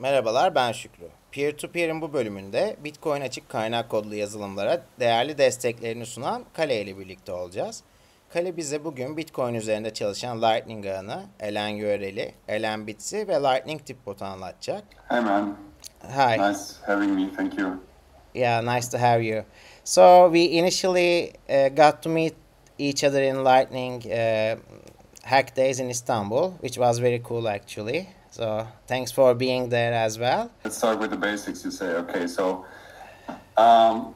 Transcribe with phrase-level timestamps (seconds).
[0.00, 1.08] Merhabalar ben Şükrü.
[1.32, 7.82] Peer-to-Peer'in bu bölümünde Bitcoin açık kaynak kodlu yazılımlara değerli desteklerini sunan Kale ile birlikte olacağız.
[8.32, 14.06] Kale bize bugün Bitcoin üzerinde çalışan Lightning ağını, LN URL'i, LN Bits'i ve Lightning tip
[14.06, 14.84] botu anlatacak.
[15.10, 15.56] Hi man,
[16.02, 16.38] Hi.
[16.38, 17.28] nice having me.
[17.36, 17.70] Thank you.
[18.34, 19.44] Yeah, nice to have you.
[19.84, 22.34] So we initially uh, got to meet
[22.78, 24.56] each other in Lightning uh,
[25.22, 28.08] Hack Days in Istanbul, which was very cool actually.
[28.30, 30.50] So thanks for being there as well.
[30.64, 31.64] Let's start with the basics.
[31.64, 32.26] You say okay.
[32.26, 32.64] So
[33.56, 34.14] um,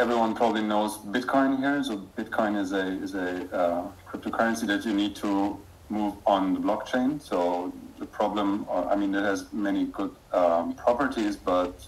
[0.00, 1.82] everyone probably knows Bitcoin here.
[1.84, 6.60] So Bitcoin is a is a uh, cryptocurrency that you need to move on the
[6.60, 7.22] blockchain.
[7.22, 11.86] So the problem, uh, I mean, it has many good um, properties, but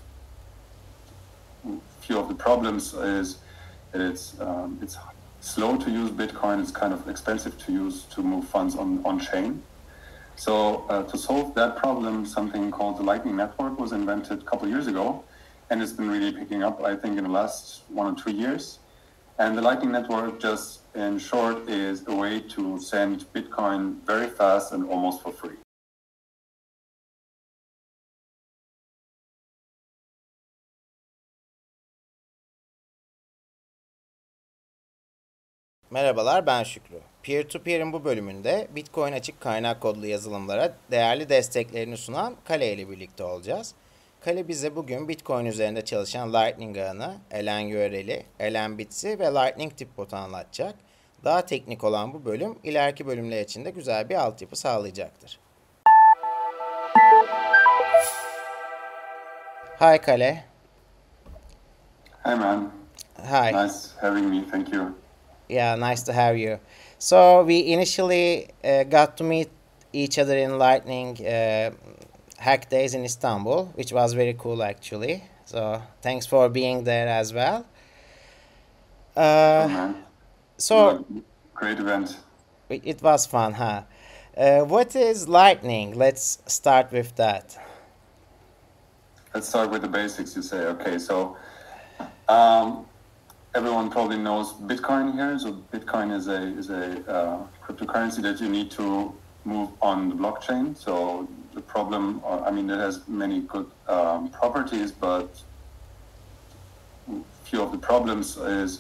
[2.01, 3.39] few of the problems is
[3.93, 4.97] that it's um, it's
[5.41, 6.61] slow to use Bitcoin.
[6.61, 9.63] It's kind of expensive to use to move funds on on chain.
[10.39, 14.67] So uh, to solve that problem, something called the Lightning Network was invented a couple
[14.67, 15.25] of years ago,
[15.69, 16.81] and it's been really picking up.
[16.85, 18.79] I think in the last one or two years.
[19.41, 24.73] And the Lightning Network, just in short, is a way to send Bitcoin very fast
[24.73, 25.57] and almost for free.
[35.91, 37.08] Merhabalar ben Şükrü.
[37.29, 43.75] Peer-to-Peer'in bu bölümünde Bitcoin açık kaynak kodlu yazılımlara değerli desteklerini sunan Kale ile birlikte olacağız.
[44.21, 49.97] Kale bize bugün Bitcoin üzerinde çalışan Lightning ağını, LN URL'i, LN Bits'i ve Lightning tip
[49.97, 50.75] botu anlatacak.
[51.25, 55.41] Daha teknik olan bu bölüm ileriki bölümler için de güzel bir altyapı sağlayacaktır.
[59.81, 60.45] Hi Kale.
[62.27, 62.73] Hi man,
[63.17, 63.53] Hi.
[63.53, 64.51] nice having me.
[64.51, 64.85] Thank you.
[65.49, 66.59] Yeah, nice to have you.
[66.99, 69.51] So we initially uh, got to meet
[69.93, 71.71] each other in Lightning uh,
[72.39, 75.25] Hack Days in Istanbul, which was very cool actually.
[75.45, 77.67] So thanks for being there as well.
[79.17, 80.05] Oh, Uh, man.
[80.59, 81.05] so
[81.55, 82.17] great event.
[82.69, 83.83] it it was fun, huh?
[84.37, 85.95] Uh, what is Lightning?
[85.99, 87.57] Let's start with that.
[89.35, 90.37] Let's start with the basics.
[90.37, 90.99] You say okay.
[90.99, 91.37] So
[92.29, 92.87] um,
[93.59, 95.37] everyone probably knows Bitcoin here.
[95.37, 96.85] So Bitcoin is a is a
[97.17, 99.13] uh, cryptocurrency that you need to
[99.45, 100.65] move on the blockchain.
[100.85, 101.27] So
[101.57, 105.29] the problem, uh, I mean, it has many good um, properties, but
[107.49, 108.71] few of the problems is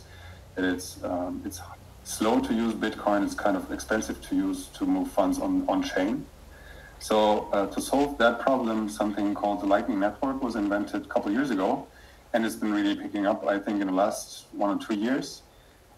[0.54, 1.60] that it's um, it's
[2.04, 3.24] slow to use Bitcoin.
[3.26, 6.24] It's kind of expensive to use to move funds on on chain.
[7.00, 7.18] So
[7.52, 11.50] uh, to solve that problem, something called the Lightning Network was invented a couple years
[11.56, 11.70] ago,
[12.32, 13.46] and it's been really picking up.
[13.46, 15.42] I think in the last one or two years.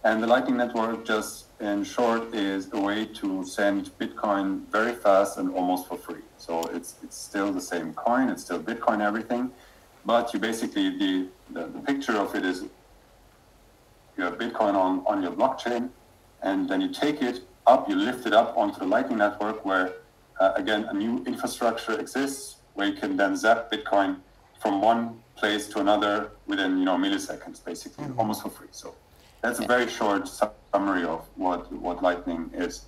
[0.03, 5.37] And the Lightning Network, just in short, is a way to send Bitcoin very fast
[5.37, 6.23] and almost for free.
[6.39, 9.51] So it's it's still the same coin, it's still Bitcoin, everything,
[10.07, 12.65] but you basically the the, the picture of it is
[14.17, 15.91] you have Bitcoin on on your blockchain,
[16.43, 19.93] and then you take it up, you lift it up onto the Lightning Network, where
[20.41, 24.17] uh, again a new infrastructure exists where you can then zap Bitcoin
[24.63, 26.15] from one place to another
[26.47, 28.73] within you know milliseconds, basically, almost for free.
[28.83, 28.95] So
[29.43, 32.85] that's a very short summary of what what Lightning is,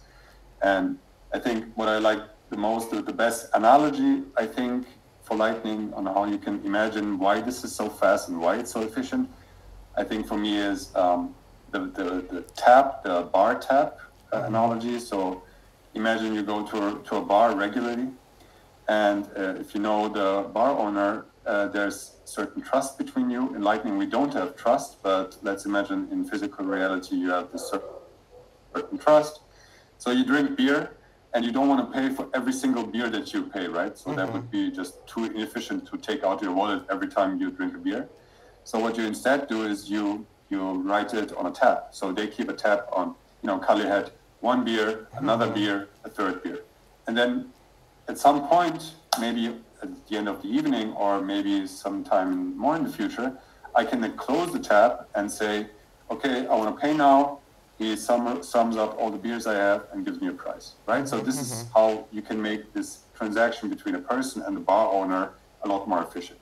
[0.62, 0.98] and
[1.36, 4.86] I think what I like the most, the, the best analogy I think
[5.22, 8.72] for Lightning on how you can imagine why this is so fast and why it's
[8.72, 9.30] so efficient.
[9.96, 11.34] I think for me is um,
[11.70, 13.98] the, the the tap, the bar tap
[14.32, 14.98] uh, analogy.
[14.98, 15.42] So
[15.94, 18.08] imagine you go to a, to a bar regularly,
[18.88, 23.54] and uh, if you know the bar owner, uh, there's certain trust between you.
[23.54, 27.72] In Lightning, we don't have trust, but let's imagine in physical reality you have this
[28.74, 29.40] certain trust.
[29.98, 30.96] So you drink beer,
[31.34, 33.96] and you don't want to pay for every single beer that you pay, right?
[33.96, 37.50] So that would be just too inefficient to take out your wallet every time you
[37.50, 38.08] drink a beer.
[38.64, 41.84] So what you instead do is you you write it on a tab.
[41.92, 43.14] So they keep a tab on.
[43.42, 46.60] You know, Calle had one beer, another beer, a third beer,
[47.06, 47.50] and then
[48.08, 52.84] at some point, maybe at the end of the evening or maybe sometime more in
[52.84, 53.36] the future,
[53.74, 55.66] I can then close the tab and say,
[56.10, 57.38] okay, I want to pay now.
[57.78, 61.08] He sum, sums up all the beers I have and gives me a price, right?
[61.08, 61.72] So this is mm-hmm.
[61.72, 65.32] how you can make this transaction between a person and the bar owner
[65.62, 66.38] a lot more efficient.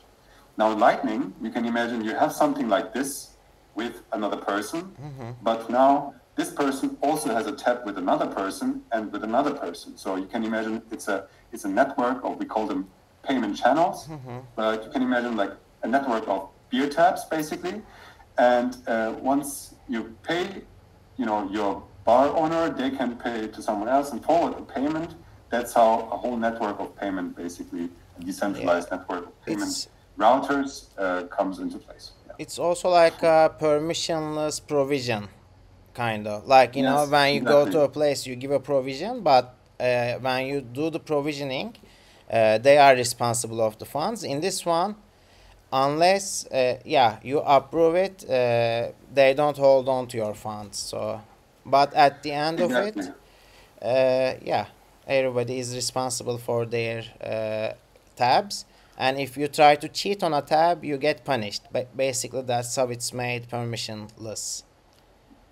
[0.59, 3.37] Now, in Lightning, you can imagine you have something like this
[3.75, 5.31] with another person, mm-hmm.
[5.43, 9.97] but now this person also has a tab with another person and with another person.
[9.97, 12.89] So you can imagine it's a it's a network or we call them
[13.23, 14.09] payment channels,
[14.57, 15.53] but you can imagine like
[15.83, 17.83] a network of beer taps basically.
[18.39, 20.63] And uh, once you pay,
[21.17, 25.15] you know your bar owner, they can pay to someone else and forward a payment.
[25.51, 27.91] That's how a whole network of payment basically
[28.25, 28.99] decentralized Yeah.
[28.99, 29.89] network of payment It's-
[30.19, 32.13] routers uh, comes into place.
[32.27, 32.35] Yeah.
[32.39, 35.29] It's also like a permissionless provision,
[35.95, 36.47] kind of.
[36.47, 40.15] Like, you know, when you go to a place, you give a provision, but uh,
[40.21, 41.75] when you do the provisioning,
[42.31, 44.23] uh, they are responsible of the funds.
[44.25, 44.94] In this one,
[45.73, 50.79] unless, uh, yeah, you approve it, uh, they don't hold on to your funds.
[50.79, 51.21] So,
[51.67, 52.97] but at the end of it,
[53.82, 54.67] uh, yeah,
[55.06, 57.75] everybody is responsible for their uh,
[58.17, 58.65] tabs.
[58.97, 61.62] And if you try to cheat on a tab, you get punished.
[61.73, 64.65] But basically, that's how it's made permissionless.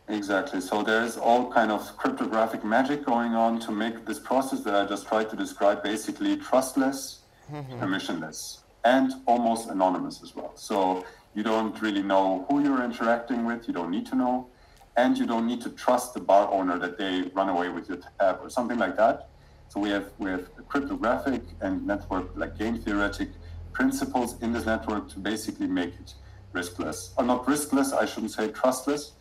[0.08, 0.60] Exactly.
[0.60, 4.86] So there's all kind of cryptographic magic going on to make this process that I
[4.86, 7.20] just tried to describe basically trustless,
[7.52, 7.74] mm-hmm.
[7.82, 10.52] permissionless, and almost anonymous as well.
[10.54, 13.68] So you don't really know who you're interacting with.
[13.68, 14.48] You don't need to know,
[14.96, 17.98] and you don't need to trust the bar owner that they run away with your
[18.18, 19.28] tab or something like that.
[19.68, 23.28] So we have we have cryptographic and network like game theoretic
[23.72, 26.14] principles in this network to basically make it
[26.54, 27.92] riskless, or not riskless.
[27.92, 29.12] I shouldn't say trustless.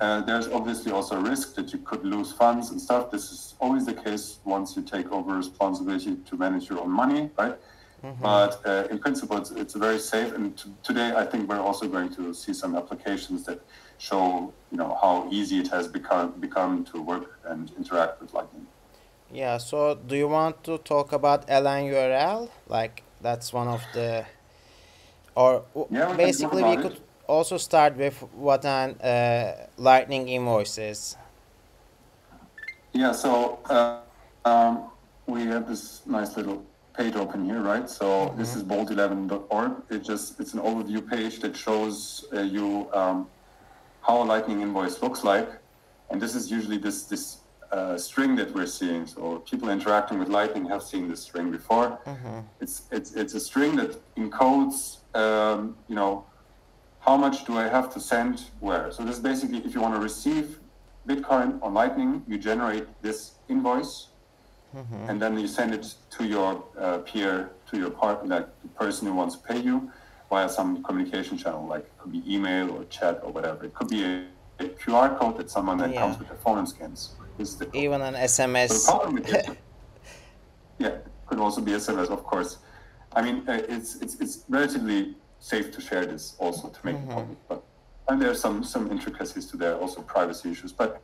[0.00, 3.10] Uh, there's obviously also a risk that you could lose funds and stuff.
[3.10, 7.30] This is always the case once you take over responsibility to manage your own money,
[7.38, 7.56] right?
[8.20, 10.32] But uh, in principle, it's, it's very safe.
[10.34, 13.60] And t- today, I think we're also going to see some applications that
[13.98, 18.66] show, you know, how easy it has become become to work and interact with Lightning.
[19.30, 22.48] Yeah, so do you want to talk about LN URL?
[22.66, 24.26] Like, that's one of the.
[25.36, 26.96] Or w- Yeah, we basically, we could.
[27.26, 31.16] Also start with what an uh, Lightning invoice is.
[32.92, 34.00] Yeah, so uh,
[34.44, 34.90] um,
[35.26, 36.64] we have this nice little
[36.96, 37.88] page open here, right?
[37.88, 39.72] So this is bolt11.org.
[39.90, 43.26] It just it's an overview page that shows uh, you um,
[44.02, 45.48] how a Lightning invoice looks like,
[46.10, 47.38] and this is usually this this
[47.70, 49.06] uh, string that we're seeing.
[49.06, 51.98] So people interacting with Lightning have seen this string before.
[52.60, 56.26] It's it's it's a string that encodes, um, you know,
[57.06, 58.90] how much do I have to send where?
[58.92, 60.58] So this is basically if you want to receive
[61.08, 64.08] Bitcoin on Lightning, you generate this invoice,
[65.08, 65.84] and then you send it
[66.16, 69.90] to your uh, peer, to your partner, like the person who wants to pay you,
[70.30, 73.64] via some communication channel, like it could be email or chat or whatever.
[73.64, 74.24] It could be a,
[74.60, 76.00] a QR code that someone that Yeah.
[76.02, 77.00] comes with their phone and scans.
[77.36, 77.66] This is the.
[77.76, 78.84] Even an So the SMS.
[78.86, 79.58] problem with it,
[80.78, 80.96] yeah,
[81.26, 82.58] could also be SMS, of course.
[83.14, 87.00] I mean, uh, it's it's it's relatively safe to share this also to make it
[87.00, 87.18] mm-hmm.
[87.18, 87.64] public, but
[88.08, 90.72] and there's some some intricacies to there, also privacy issues.
[90.72, 91.02] But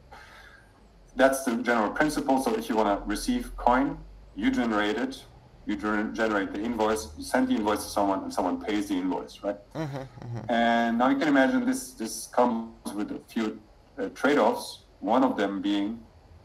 [1.17, 2.41] that's the general principle.
[2.43, 3.99] So if you want to receive coin,
[4.37, 5.25] you generate it,
[5.67, 5.75] you
[6.23, 9.59] generate the invoice, you send the invoice to someone, and someone pays the invoice, right?
[9.75, 10.51] Mm-hmm, mm-hmm.
[10.51, 13.61] And now you can imagine this this comes with a few
[13.99, 14.67] uh, trade-offs.
[15.01, 15.89] One of them being,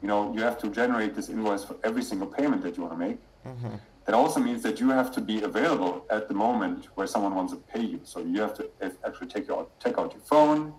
[0.01, 2.93] you know, you have to generate this invoice for every single payment that you want
[2.97, 3.19] to make.
[4.05, 7.53] That also means that you have to be available at the moment where someone wants
[7.53, 8.01] to pay you.
[8.03, 8.69] So you have to
[9.05, 10.73] actually take out take out your phone,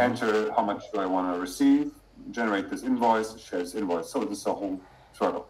[0.00, 1.92] enter how much do I want to receive,
[2.32, 4.10] generate this invoice, share this invoice.
[4.10, 4.80] So this is a whole
[5.12, 5.48] struggle.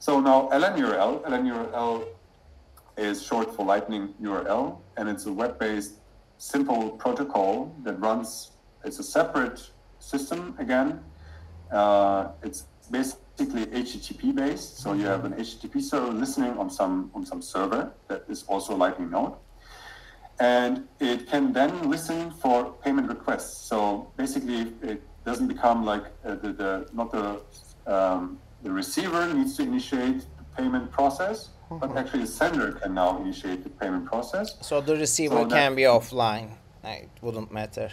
[0.00, 2.06] So now LNURL, LNURL
[2.96, 5.94] is short for Lightning URL, and it's a web-based
[6.38, 8.50] simple protocol that runs.
[8.84, 11.00] It's a separate system again.
[11.70, 12.64] Uh, it's
[13.36, 17.92] basically HTTP based, so you have an HTTP server listening on some on some server
[18.08, 19.34] that is also Lightning node,
[20.40, 23.56] and it can then listen for payment requests.
[23.68, 27.40] So basically, it doesn't become like uh, the, the not the
[27.86, 33.20] um, the receiver needs to initiate the payment process, but actually the sender can now
[33.22, 34.56] initiate the payment process.
[34.60, 36.50] So the receiver So that- can be offline.
[36.84, 37.90] It wouldn't matter.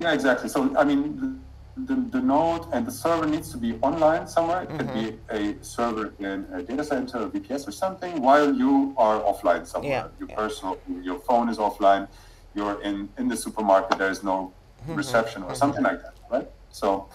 [0.00, 0.48] Yeah, exactly.
[0.48, 1.42] So I mean,
[1.86, 4.62] the, the, node and the server needs to be online somewhere.
[4.62, 5.16] It could mm-hmm.
[5.30, 9.66] be a server in a data center, or VPS, or something, while you are offline
[9.66, 9.90] somewhere.
[9.90, 10.36] Yeah, Your yeah.
[10.36, 12.08] personal, your phone is offline.
[12.54, 13.98] You're in in the supermarket.
[13.98, 14.94] There is no mm-hmm.
[14.94, 15.56] reception or mm-hmm.
[15.56, 16.48] something like that, right?
[16.70, 17.08] So.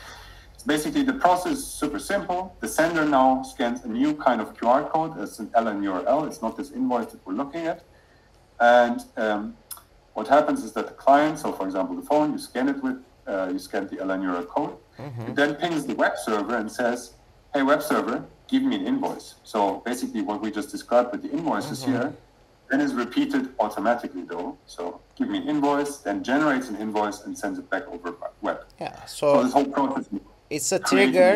[0.65, 2.55] Basically, the process is super simple.
[2.61, 5.11] The sender now scans a new kind of QR code.
[5.19, 6.25] It's an LN URL.
[6.25, 7.83] It's not this invoice that we're looking at.
[8.61, 9.57] And um,
[10.13, 13.03] what happens is that the client, so for example, the phone, you scan it with,
[13.27, 14.75] uh, you scan the LN URL code.
[15.27, 17.13] It then pings the web server and says,
[17.53, 19.35] hey, web server, give me an invoice.
[19.43, 22.13] So basically, what we just described with the invoices here,
[22.69, 24.57] then is repeated automatically though.
[24.65, 28.65] So give me an invoice, then generates an invoice and sends it back over web.
[28.79, 29.03] Yeah.
[29.05, 30.05] So So this whole process.
[30.49, 31.31] it's a trigger.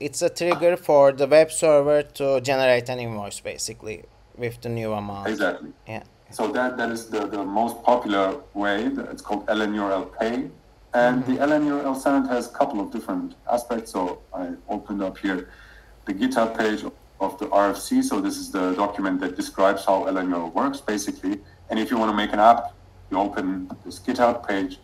[0.00, 4.04] It's a trigger for the web server to generate an invoice, basically,
[4.36, 5.28] with the new amount.
[5.28, 5.72] Exactly.
[5.86, 6.02] Yeah.
[6.30, 8.84] So that, that is the, the most popular way.
[9.12, 10.50] It's called LNURL Pay.
[10.94, 13.92] And the LNURL standard has a couple of different aspects.
[13.92, 15.50] So I opened up here
[16.06, 16.82] the GitHub page
[17.20, 18.02] of the RFC.
[18.02, 21.40] So this is the document that describes how LNURL works, basically.
[21.68, 22.74] And if you want to make an app,
[23.10, 24.78] you open this GitHub page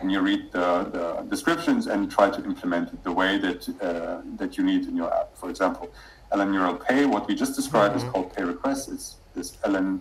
[0.00, 4.20] and you read the, the descriptions and try to implement it the way that uh,
[4.36, 5.36] that you need in your app.
[5.36, 5.90] For example,
[6.32, 8.06] LNURL Pay, what we just described mm-hmm.
[8.06, 8.90] is called Pay Request.
[8.90, 10.00] It's this LN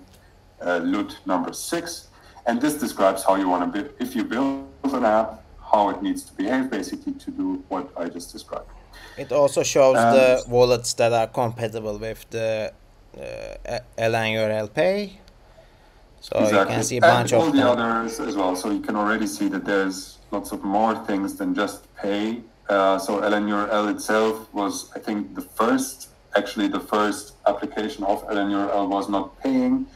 [0.62, 2.10] uh, LUD number six,
[2.46, 3.90] and this describes how you want to.
[4.00, 8.10] If you build an app, how it needs to behave, basically to do what I
[8.10, 8.70] just described.
[9.18, 12.72] It also shows the wallets that are compatible with the
[13.18, 15.20] uh, LNURL Pay.
[16.20, 16.60] So exactly.
[16.60, 18.56] you can see a bunch and all of the others as well.
[18.56, 22.42] So you can already see that there's lots of more things than just pay.
[22.70, 28.90] Uh, so LNURL itself was, I think, the first, actually the first application of LNURL
[28.90, 29.88] was not paying,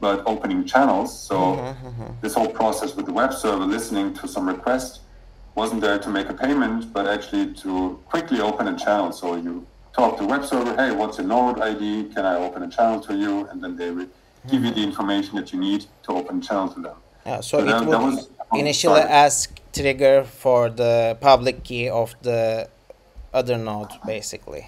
[0.00, 1.18] but opening channels.
[1.18, 2.12] So mm-hmm, mm-hmm.
[2.20, 5.00] this whole process with the web server listening to some request
[5.58, 7.70] wasn't there to make a payment, but actually to
[8.12, 9.10] quickly open a channel.
[9.20, 9.66] So you
[9.98, 11.82] talk to web server, hey, what's your node ID?
[12.14, 13.32] Can I open a channel to you?
[13.48, 14.10] And then they would
[14.50, 14.90] give you the hmm.
[14.90, 16.96] information that you need to open a channel to them.
[17.26, 19.44] Yeah, so, so it that, would that initially ask
[19.78, 22.68] trigger for the public key of the
[23.34, 24.64] other node, basically.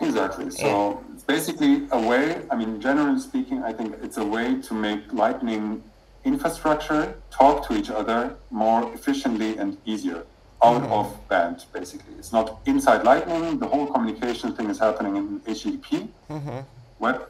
[0.00, 0.48] Exactly.
[0.50, 1.14] So yeah.
[1.14, 5.02] it's basically a way, I mean, generally speaking, I think it's a way to make
[5.12, 5.82] Lightning
[6.24, 10.24] infrastructure talk to each other more efficiently and easier
[10.62, 10.92] out mm-hmm.
[10.92, 12.14] of band, basically.
[12.18, 13.58] It's not inside Lightning.
[13.58, 16.58] The whole communication thing is happening in HTTP mm-hmm.
[16.98, 17.28] web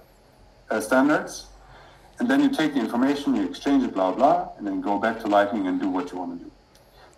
[0.70, 1.46] uh, standards.
[2.18, 5.20] And then you take the information, you exchange it, blah, blah, and then go back
[5.20, 6.50] to Lightning and do what you want to do.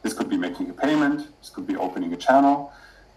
[0.02, 1.29] This could be making a payment.
[1.41, 2.73] This could be opening a channel.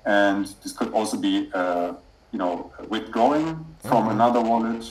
[0.05, 1.93] And this could also be, uh,
[2.31, 4.11] you know, withdrawing from mm-hmm.
[4.11, 4.83] another wallet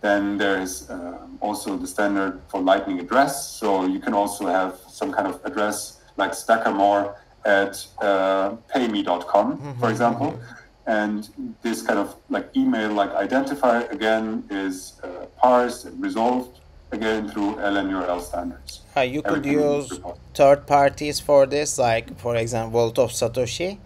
[0.00, 3.50] then there is uh, also the standard for Lightning address.
[3.50, 7.14] So you can also have some kind of address like Stackermore
[7.44, 9.80] at uh, payme.com, mm-hmm.
[9.80, 10.40] for example.
[10.86, 11.28] And
[11.62, 16.60] this kind of like email like identifier again is uh, parsed and resolved
[16.92, 18.80] again through LNURL standards.
[18.96, 20.00] Uh, you could use
[20.34, 23.78] third parties for this, like for example, Wallet of Satoshi.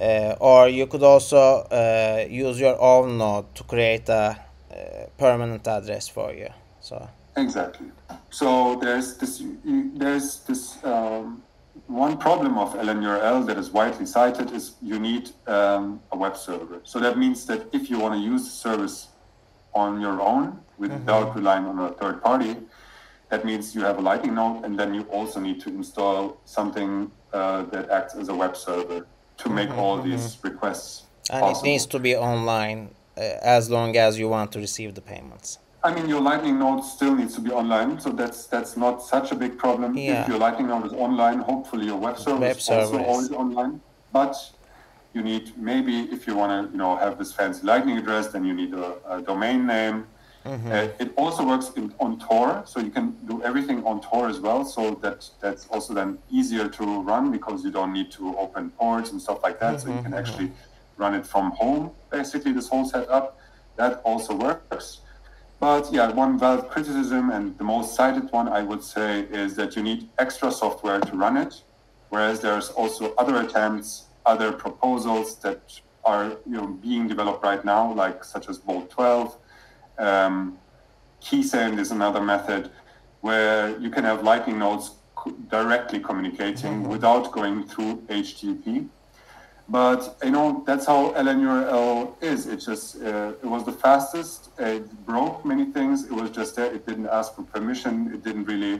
[0.00, 4.36] Uh, or you could also uh, use your own node to create a
[5.18, 6.48] permanent address for you.
[6.80, 7.88] So exactly.
[8.30, 11.42] So there's this there's this um,
[11.86, 16.80] one problem of LNURL that is widely cited is you need um, a web server.
[16.84, 19.08] So that means that if you want to use the service
[19.74, 21.38] on your own without mm-hmm.
[21.38, 22.56] relying on a third party,
[23.30, 27.10] that means you have a Lightning node, and then you also need to install something
[27.32, 29.06] uh, that acts as a web server
[29.38, 29.78] to make mm-hmm.
[29.78, 31.04] all these requests.
[31.30, 31.68] And possible.
[31.68, 35.58] it needs to be online as long as you want to receive the payments.
[35.84, 39.32] I mean, your Lightning node still needs to be online, so that's that's not such
[39.32, 39.96] a big problem.
[39.96, 40.22] Yeah.
[40.22, 43.80] If your Lightning node is online, hopefully your web server web is also always online.
[44.12, 44.36] But
[45.12, 48.44] you need maybe if you want to, you know, have this fancy Lightning address, then
[48.44, 50.06] you need a, a domain name.
[50.44, 50.72] Mm-hmm.
[50.72, 54.40] Uh, it also works in, on Tor, so you can do everything on Tor as
[54.40, 54.64] well.
[54.64, 59.10] So that that's also then easier to run because you don't need to open ports
[59.10, 59.76] and stuff like that.
[59.76, 59.88] Mm-hmm.
[59.88, 60.14] So you can mm-hmm.
[60.14, 60.52] actually
[60.96, 63.38] run it from home, basically, this whole setup.
[63.76, 65.00] That also works.
[65.60, 69.76] But yeah, one valid criticism and the most cited one, I would say, is that
[69.76, 71.62] you need extra software to run it.
[72.08, 77.92] Whereas there's also other attempts, other proposals that are you know, being developed right now,
[77.92, 79.36] like such as Bolt 12.
[79.98, 80.58] Um,
[81.22, 82.70] Keysend is another method
[83.20, 84.96] where you can have Lightning nodes
[85.48, 86.88] directly communicating mm-hmm.
[86.88, 88.88] without going through HTTP.
[89.72, 92.46] But you know that's how LNURL is.
[92.46, 94.50] It just uh, it was the fastest.
[94.58, 96.04] It broke many things.
[96.04, 96.70] It was just there.
[96.76, 97.92] It didn't ask for permission.
[98.12, 98.74] It didn't really,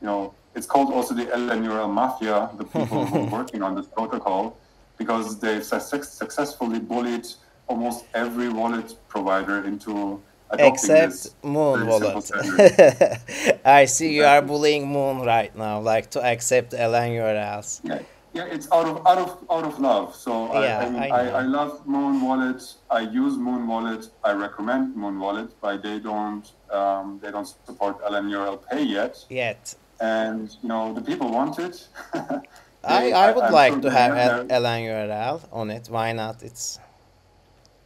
[0.00, 0.32] you know.
[0.54, 2.48] It's called also the LNURL mafia.
[2.56, 4.56] The people who are working on this protocol,
[4.96, 7.26] because they've su- successfully bullied
[7.68, 10.22] almost every wallet provider into
[10.58, 13.60] except Muun wallet.
[13.64, 17.82] I see you are bullying Muun right now, like to accept LNURLs.
[17.84, 18.00] Yeah
[18.32, 20.14] yeah, it's out of out of out of love.
[20.14, 22.62] So yeah, I, I, mean, I, I, love Muun Wallet.
[22.90, 24.08] I use Muun Wallet.
[24.22, 29.24] I recommend Muun Wallet, but they don't um, they don't support LNURL Pay yet.
[29.28, 29.74] Yet.
[30.00, 31.88] And you know the people want it.
[32.14, 35.88] they, I, I would like sure to have LNURL on it.
[35.90, 36.42] Why not?
[36.42, 36.78] It's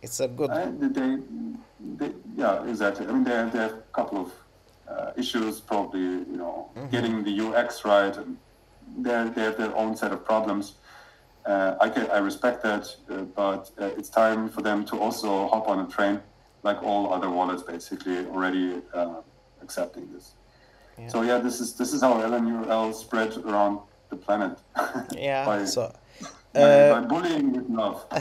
[0.03, 0.51] it's a good.
[0.51, 1.17] they,
[1.97, 3.07] they, yeah, exactly.
[3.07, 4.33] I mean, they they have a couple of
[4.87, 5.61] uh, issues.
[5.61, 6.91] Probably you know mm-hmm.
[6.91, 8.37] getting the UX right and
[8.99, 10.75] they have their own set of problems.
[11.47, 15.49] Uh, I, can, I respect that, uh, but uh, it's time for them to also
[15.49, 16.21] hop on a train,
[16.63, 19.17] like all other wallets, basically already uh,
[19.61, 20.35] accepting this.
[20.99, 21.09] Yeah.
[21.09, 24.59] So yeah, this is this is how LNURL spread around the planet.
[25.13, 25.45] yeah.
[25.45, 25.93] by, so
[26.55, 28.07] by, by bullying with love.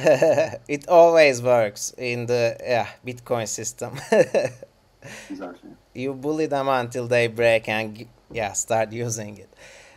[0.68, 4.00] it always works in the yeah Bitcoin system.
[5.30, 5.70] exactly.
[5.94, 9.54] You bully them until they break and yeah start using it.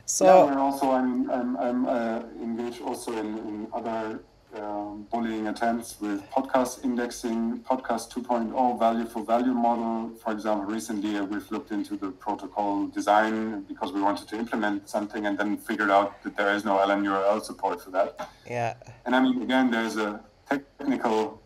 [0.07, 4.21] So yeah, and also I'm I'm, I'm uh, engaged also in, in other
[4.55, 10.11] um, bullying attempts with podcast indexing, podcast 2.0 value for value model.
[10.23, 14.89] For example, recently uh, we've looked into the protocol design because we wanted to implement
[14.89, 18.31] something and then figured out that there is no LN URL support for that.
[18.49, 21.43] yeah And I mean, again, there's a technical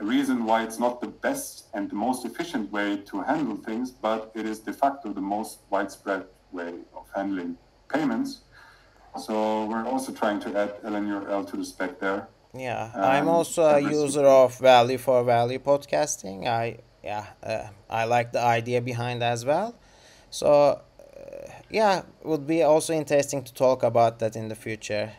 [0.00, 4.30] reason why it's not the best and the most efficient way to handle things, but
[4.34, 7.56] it is de facto the most widespread way of handling
[7.88, 8.40] payments.
[9.18, 12.28] So we're also trying to add LNURL to the spec there.
[12.54, 16.46] yeah I'm Um, also a user of value for value podcasting.
[16.46, 19.74] I yeah uh, I like the idea behind as well.
[20.30, 20.80] So uh,
[21.70, 25.12] yeah, would be also interesting to talk about that in the future.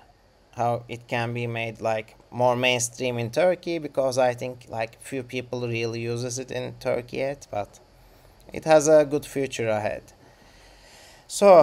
[0.58, 5.24] How it can be made like more mainstream in Turkey because I think like few
[5.24, 7.80] people really uses it in Turkey yet, but
[8.54, 10.04] it has a good future ahead.
[11.28, 11.60] So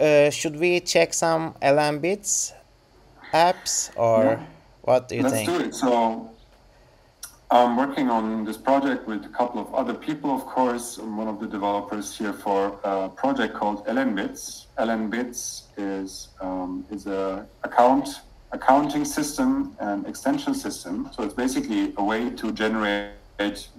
[0.00, 2.52] uh, should we check some LNBits
[3.32, 4.40] apps or Yeah.
[4.82, 5.48] what do you Let's think?
[5.48, 5.74] do it.
[5.74, 6.30] So
[7.50, 10.98] I'm working on this project with a couple of other people, of course.
[10.98, 14.66] I'm one of the developers here for a project called LNBits.
[14.78, 18.08] LNBits is um, is a account
[18.52, 21.08] accounting system and extension system.
[21.14, 23.10] So it's basically a way to generate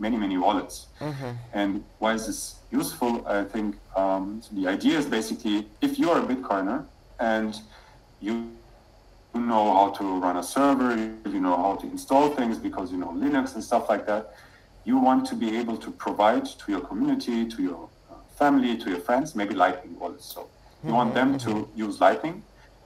[0.05, 0.75] many many wallets.
[1.53, 2.41] And why is this
[2.71, 3.11] useful?
[3.27, 6.85] I think um, so the idea is basically if you are a Bitcoiner
[7.19, 7.51] and
[8.19, 8.33] you
[9.33, 10.95] know how to run a server,
[11.35, 14.23] you know how to install things because you know Linux and stuff like that.
[14.85, 18.89] You want to be able to provide to your community, to your uh, family, to
[18.89, 20.25] your friends, maybe Lightning wallets.
[20.25, 20.49] So
[20.85, 22.43] you want them to use Lightning,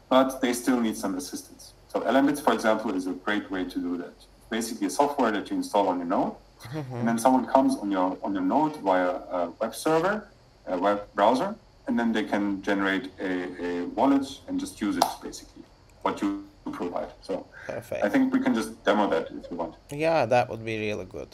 [0.08, 1.74] but they still need some assistance.
[1.88, 4.14] So LNBits, for example, is a great way to do that.
[4.50, 6.36] Basically, a software that you install on your node,
[6.74, 10.28] and then someone comes on your on your node via a web server,
[10.68, 11.56] a web browser,
[11.88, 13.32] and then they can generate a,
[13.66, 15.64] a wallet and just use it basically
[16.02, 17.10] what you provide.
[17.22, 18.04] So Perfect.
[18.04, 19.76] I think we can just demo that if you want.
[19.92, 21.30] Yeah, that would be really good.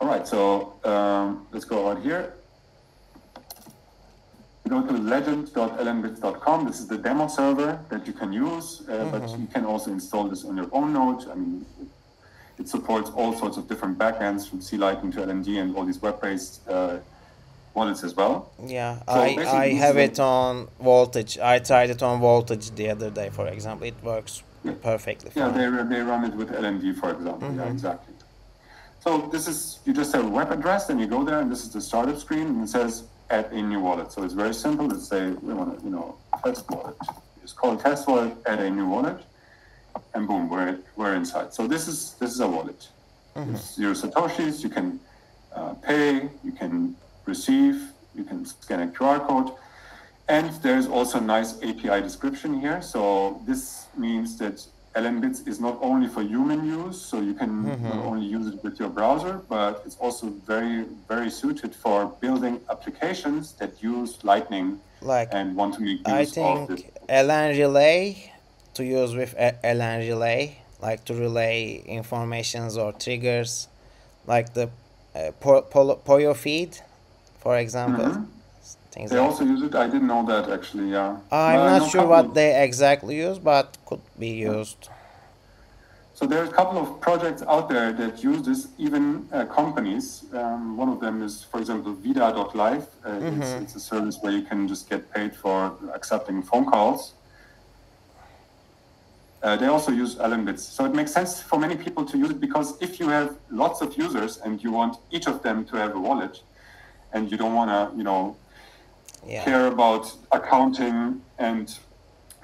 [0.00, 2.34] All right, so um, let's go out here.
[4.68, 6.66] Go to legend.lnbits.com.
[6.66, 10.24] This is the demo server that you can use, uh, but you can also install
[10.24, 11.28] this on your own node.
[11.28, 11.66] I mean,
[12.58, 16.00] it, supports all sorts of different backends from C Lightning to LND and all these
[16.00, 16.98] web-based uh,
[17.74, 18.52] wallets as well.
[18.64, 21.38] Yeah, So I, I have it on Voltage.
[21.38, 23.86] I tried it on Voltage the other day, for example.
[23.86, 24.42] It works
[24.82, 27.52] perfectly Yeah, they, they run it with LND, for example.
[27.54, 28.14] Yeah, exactly.
[29.00, 31.62] So this is, you just have a web address, and you go there, and this
[31.62, 34.10] is the startup screen, and it says add a new wallet.
[34.12, 34.86] So it's very simple.
[34.86, 36.96] Let's say we want to, you know, test wallet.
[37.42, 39.18] Just call test wallet, add a new wallet,
[40.14, 41.52] and boom, we're, we're inside.
[41.54, 42.88] So this is this is a wallet.
[43.36, 44.62] It's your satoshis.
[44.62, 45.00] You can
[45.54, 46.28] uh, pay.
[46.44, 47.76] You can receive.
[48.14, 49.50] You can scan a QR code.
[50.28, 52.80] And there's also a nice API description here.
[52.80, 57.96] So this means that LNBits is not only for human use, so you can not
[58.06, 63.52] only use it with your browser, but it's also very, very suited for building applications
[63.54, 66.82] that use Lightning Like, and want to make use I of this.
[66.82, 68.32] think LN Relay
[68.74, 73.68] to use with a- LN Relay, like to relay informations or triggers,
[74.26, 74.68] like the
[75.14, 75.62] uh, po-
[76.06, 76.78] Poyo feed,
[77.38, 78.04] for example.
[78.04, 78.26] Mhm.
[78.90, 79.74] Things They like also use it.
[79.74, 80.90] I didn't know that actually.
[80.90, 81.16] Yeah.
[81.32, 84.88] I'm But not sure what of- they exactly use, but could be used.
[86.14, 90.24] So there's a couple of projects out there that use this, even uh, companies.
[90.32, 92.86] Um, one of them is, for example, Vida.life.
[93.04, 97.14] Uh, it's, it's a service where you can just get paid for accepting phone calls.
[99.44, 100.60] Uh, they also use LNBits.
[100.60, 103.82] So it makes sense for many people to use it because if you have lots
[103.82, 106.40] of users and you want each of them to have a wallet
[107.12, 108.36] and you don't want to, you know,
[109.26, 109.44] Yeah.
[109.44, 111.66] care about accounting and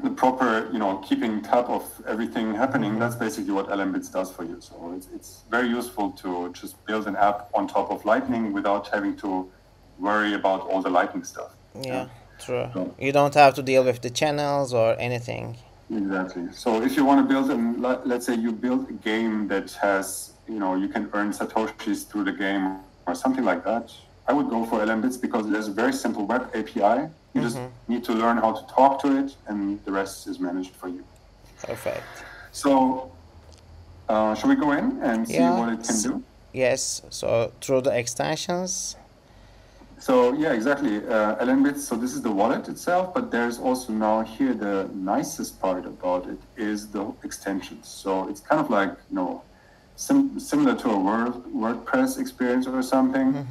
[0.05, 2.99] the proper, you know, keeping tab of everything happening.
[2.99, 4.59] That's basically what LNBits does for you.
[4.61, 6.29] So it's, it's very useful to
[6.61, 9.51] just build an app on top of Lightning without having to
[9.99, 11.51] worry about all the Lightning stuff.
[11.91, 12.07] Yeah,
[12.39, 12.67] true.
[12.75, 15.57] So- You don't have to deal with the channels or anything.
[15.91, 16.47] Exactly.
[16.53, 19.73] So if you want to build, an, let- let's say you build a game that
[19.83, 23.91] has, you know, you can earn satoshis through the game or something like that.
[24.29, 27.09] I would go for LNBits because it has a very simple web API.
[27.35, 30.75] You just need to learn how to talk to it, and the rest is managed
[30.77, 31.03] for you.
[31.63, 32.03] Perfect.
[32.53, 33.11] So,
[34.09, 36.23] uh, shall we go in and see Yeah, what it can do?
[36.53, 38.97] Yes, so through the extensions.
[40.01, 40.97] So yeah, exactly.
[41.07, 41.81] Uh, LNbits.
[41.81, 46.27] So this is the wallet itself, but there's also now here the nicest part about
[46.27, 47.87] it is the extensions.
[47.87, 49.43] So it's kind of like you know,
[49.97, 53.47] sim- similar to a Word, WordPress experience or something.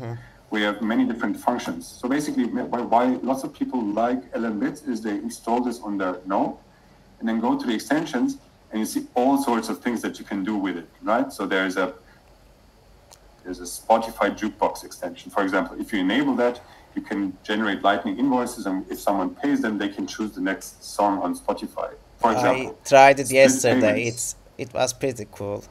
[0.49, 1.87] We have many different functions.
[1.87, 6.17] So basically, why, why lots of people like LNbits is they install this on their
[6.25, 6.57] node,
[7.19, 8.39] and then go to the extensions,
[8.71, 10.89] and you see all sorts of things that you can do with it.
[11.03, 11.31] Right.
[11.31, 11.93] So there's a
[13.49, 15.31] there's a Spotify jukebox extension.
[15.31, 16.61] For example, if you enable that,
[16.95, 20.83] you can generate Lightning invoices, and if someone pays them, they can choose the next
[20.83, 21.89] song on Spotify.
[22.17, 24.03] For example, I tried it yesterday.
[24.03, 25.63] It's it was pretty cool.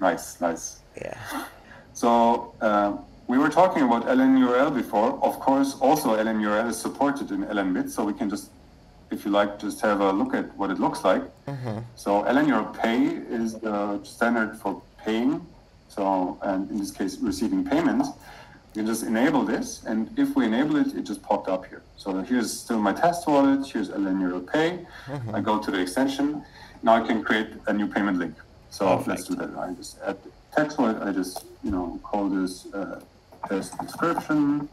[0.00, 0.80] nice, nice.
[0.96, 1.18] Yeah.
[1.92, 5.10] So uh, we were talking about LNURL before.
[5.22, 8.50] Of course, also LNURL is supported in LNbit, so we can just,
[9.10, 11.22] if you like, just have a look at what it looks like.
[11.96, 12.98] So LNURL Pay
[13.40, 15.46] is the standard for paying.
[15.96, 18.10] So, and in this case, receiving payments.
[18.74, 21.82] You just enable this, and if we enable it, it just popped up here.
[21.96, 23.66] So here's still my test wallet.
[23.66, 24.86] Here's LNURL Pay.
[25.32, 26.44] I go to the extension.
[26.82, 28.34] Now I can create a new payment link.
[28.68, 29.56] So let's do that.
[29.56, 30.98] I just add the text wallet.
[31.00, 33.00] I just, you know, call this uh,
[33.48, 34.68] test description.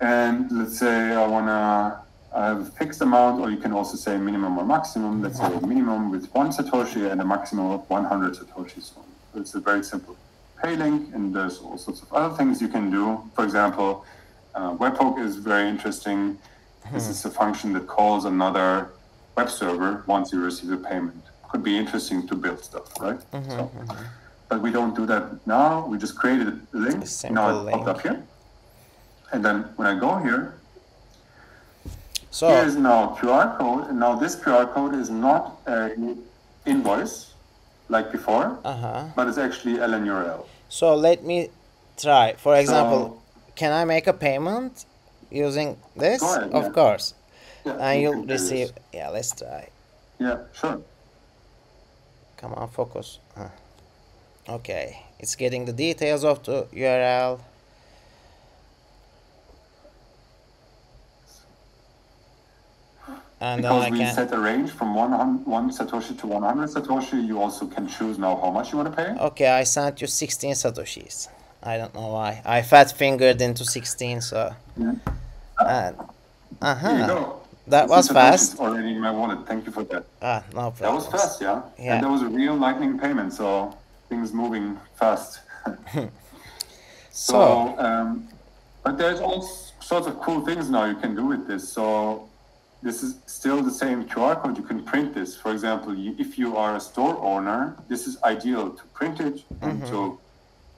[0.00, 4.16] And let's say I wanna I have a fixed amount, or you can also say
[4.16, 5.22] minimum or maximum.
[5.22, 8.94] Let's say minimum with one satoshi and a maximum of 100 satoshis.
[8.94, 10.16] So it's a very simple
[10.62, 13.22] pay link, and there's all sorts of other things you can do.
[13.34, 14.04] For example,
[14.54, 16.38] uh, webhook is very interesting.
[16.92, 17.10] This hmm.
[17.10, 18.90] is a function that calls another
[19.36, 21.22] web server once you receive a payment.
[21.50, 23.20] Could be interesting to build stuff, right?
[23.32, 24.04] Mm-hmm, so, mm-hmm.
[24.48, 25.86] but we don't do that now.
[25.86, 27.04] We just created a link.
[27.24, 27.88] A now it popped link.
[27.88, 28.22] up here.
[29.32, 30.57] And then when I go here,
[32.30, 36.22] So here is now QR code, and now this QR code is not an
[36.66, 37.34] invoice
[37.88, 39.04] like before, uh huh.
[39.16, 40.44] but it's actually LNURL.
[40.68, 41.48] So let me
[41.96, 42.34] try.
[42.36, 43.22] For example,
[43.54, 44.84] can I make a payment
[45.30, 46.22] using this?
[46.22, 46.70] Ahead, of yeah.
[46.70, 47.14] course.
[47.64, 48.72] Yeah, And you you'll receive.
[48.92, 49.68] Yeah, let's try.
[50.18, 50.80] Yeah, sure.
[52.36, 53.18] Come on, focus.
[53.36, 53.48] Huh.
[54.48, 57.40] Okay, it's getting the details of the URL.
[63.40, 64.14] And then Because I we can.
[64.14, 68.36] set a range from 100, 1 Satoshi to 100 Satoshi, you also can choose now
[68.36, 69.10] how much you want to pay.
[69.20, 71.28] Okay, I sent you 16 satoshis.
[71.62, 72.42] I don't know why.
[72.44, 74.54] I fat fingered into 16, so.
[74.76, 74.92] Yeah.
[75.60, 75.96] And,
[76.62, 77.06] uh you huh.
[77.06, 77.40] go.
[77.68, 78.58] That was fast.
[78.58, 79.46] already in my wallet.
[79.46, 80.04] Thank you for that.
[80.22, 80.80] Ah, no problem.
[80.80, 81.62] That was fast, yeah?
[81.78, 81.94] Yeah.
[81.94, 83.76] And that was a real lightning payment, so
[84.08, 85.40] things moving fast.
[87.10, 88.28] So, So, um,
[88.84, 91.68] but there's all sorts of cool things now you can do with this.
[91.68, 92.27] So,
[92.82, 94.56] this is still the same QR code.
[94.56, 95.36] You can print this.
[95.36, 99.42] For example, you, if you are a store owner, this is ideal to print it
[99.62, 99.90] and mm-hmm.
[99.90, 100.18] to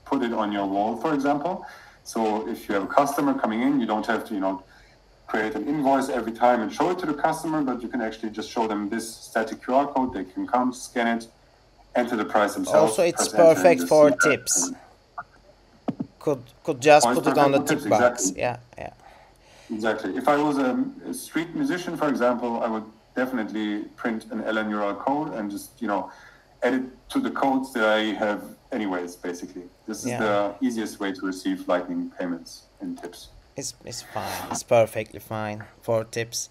[0.07, 1.67] put it on your wall, for example.
[2.05, 4.65] So, if you have a customer coming in, you don't have to, you know,
[5.27, 8.31] create an invoice every time and show it to the customer, but you can actually
[8.31, 10.13] just show them this static QR code.
[10.15, 11.29] They can come, scan it,
[11.95, 12.91] enter the price themselves.
[12.91, 14.73] Also, it's press enter, and perfect for tips.
[16.19, 18.31] Could could just put it on the tip box.
[18.31, 18.41] exactly.
[18.41, 18.93] Yeah, yeah.
[19.73, 20.17] Exactly.
[20.17, 24.99] If I was a, a street musician, for example, I would definitely print an LNURL
[24.99, 26.11] code and just, you know,
[26.63, 29.65] edit to the codes that I have anyways, basically.
[29.87, 33.29] This is the easiest way to receive Lightning payments and tips.
[33.57, 34.51] It's it's fine.
[34.51, 36.51] It's perfectly fine for tips.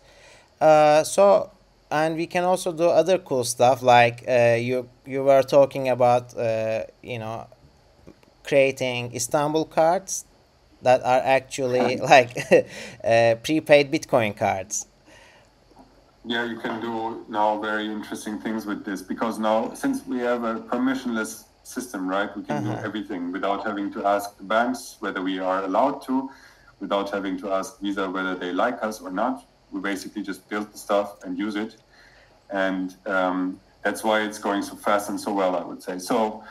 [0.59, 1.51] Uh, so
[1.89, 6.37] and we can also do other cool stuff like uh, you you were talking about
[6.37, 7.47] uh, you know
[8.43, 10.25] creating Istanbul cards
[10.81, 12.37] that are actually like
[13.03, 14.87] uh, prepaid Bitcoin cards.
[16.25, 20.43] Yeah, you can do now very interesting things with this because now, since we have
[20.43, 25.21] a permissionless system, right, we can do everything without having to ask the banks whether
[25.21, 26.29] we are allowed to,
[26.79, 29.45] without having to ask Visa whether they like us or not.
[29.71, 31.77] We basically just build the stuff and use it.
[32.49, 35.99] And um, that's why it's going so fast and so well, I would say.
[35.99, 36.43] So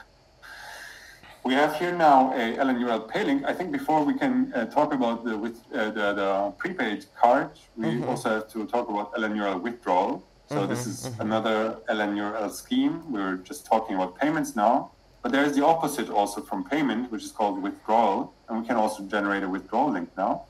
[1.44, 3.44] we have here now a LNURL pay link.
[3.44, 7.50] I think before we can uh, talk about the with uh, the, the prepaid card,
[7.76, 10.22] we also have to talk about LNURL withdrawal.
[10.50, 12.94] So this is another LNURL scheme.
[13.12, 14.90] We're just talking about payments now,
[15.22, 18.76] but there is the opposite also from payment, which is called withdrawal, and we can
[18.76, 20.44] also generate a withdrawal link now.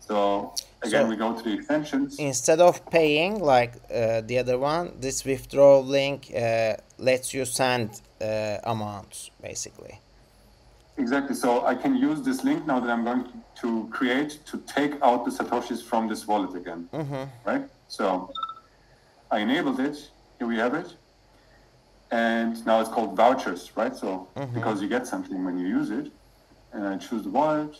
[0.00, 0.52] So
[0.82, 2.18] again, So- we go to the extensions.
[2.18, 8.00] Instead of paying like uh, the other one, this withdrawal link uh, lets you send
[8.20, 10.00] uh, amounts basically.
[11.00, 11.34] Exactly.
[11.34, 13.24] So I can use this link now that I'm going
[13.62, 16.88] to create to take out the satoshis from this wallet again.
[16.92, 17.24] Mm-hmm.
[17.48, 17.64] Right.
[17.88, 18.30] So
[19.30, 19.96] I enabled it.
[20.38, 20.94] Here we have it.
[22.10, 23.94] And now it's called vouchers, right?
[23.96, 24.54] So mm-hmm.
[24.54, 26.12] because you get something when you use it.
[26.72, 27.76] and I choose the wallet,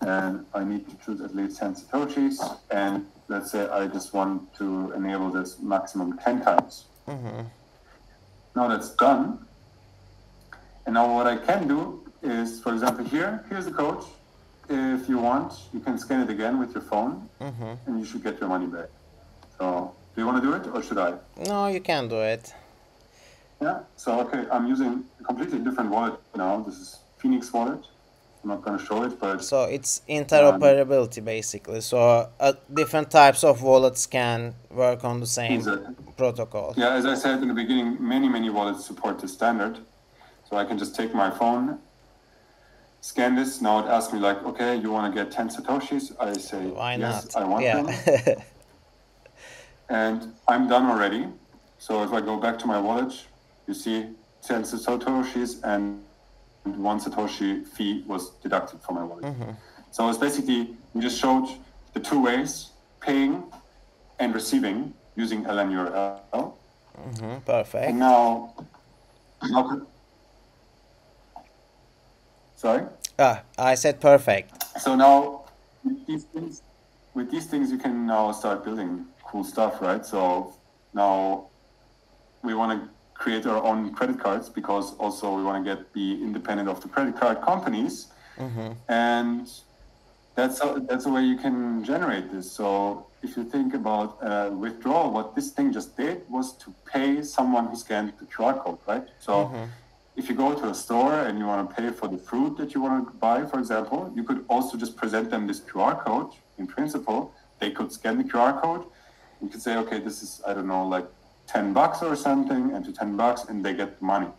[0.00, 4.54] and I need to choose at least 10 Satoshis, and let's say I just want
[4.54, 6.86] to enable this maximum 10 times.
[7.06, 7.42] Mm-hmm.
[8.56, 9.46] Now that's done.
[10.86, 14.04] And now what I can do is, for example, here, here's the code.
[14.68, 18.38] If you want, you can scan it again with your phone, and you should get
[18.40, 18.88] your money back.
[19.58, 21.14] So, do you want to do it, or should I?
[21.46, 22.54] No, you can do it.
[23.60, 23.80] Yeah.
[23.96, 26.60] So, okay, I'm using a completely different wallet now.
[26.60, 27.84] This is Phoenix wallet.
[28.42, 31.82] I'm not going to show it, but So it's interoperability basically.
[31.82, 35.94] So uh, different types of wallets can work on the same Exactly.
[36.16, 36.72] protocol.
[36.76, 39.80] Yeah, as I said in the beginning, many, many wallets support this standard.
[40.48, 41.78] So I can just take my phone,
[43.00, 43.60] scan this.
[43.60, 46.12] Now it asks me like, okay, you want to get 10 Satoshis?
[46.20, 47.42] I say, Why yes, not?
[47.42, 48.36] I want them.
[49.88, 51.26] And I'm done already.
[51.78, 53.12] So if I go back to my wallet,
[53.66, 54.06] you see
[54.42, 56.02] 10 Satoshis and
[56.62, 59.24] one Satoshi fee was deducted from my wallet.
[59.90, 61.48] So it's basically, we just showed
[61.94, 63.42] the two ways, paying
[64.20, 66.52] and receiving using LNURL.
[67.00, 67.86] Mhm, Perfect.
[67.88, 68.54] And now,
[69.42, 69.82] now
[72.60, 72.84] sorry.
[73.18, 74.46] Ah, I said perfect.
[74.84, 75.44] So now,
[75.84, 76.62] with these things,
[77.14, 80.04] with these things, you can now start building cool stuff, right?
[80.04, 80.54] So
[80.94, 81.48] now,
[82.42, 86.06] we want to create our own credit cards because also we want to get be
[86.28, 87.94] independent of the credit card companies,
[88.88, 89.42] and
[90.36, 92.46] that's how, that's the way you can generate this.
[92.50, 97.22] So if you think about uh, withdrawal, what this thing just did was to pay
[97.22, 99.06] someone who scanned the QR code, right?
[99.26, 99.34] So
[100.20, 102.74] if you go to a store and you want to pay for the fruit that
[102.74, 106.30] you want to buy, for example, you could also just present them this QR code.
[106.58, 108.82] In principle, they could scan the QR code.
[109.40, 111.06] You could say, okay, this is I don't know, like
[111.46, 114.30] ten bucks or something, and to ten bucks, and they get the money.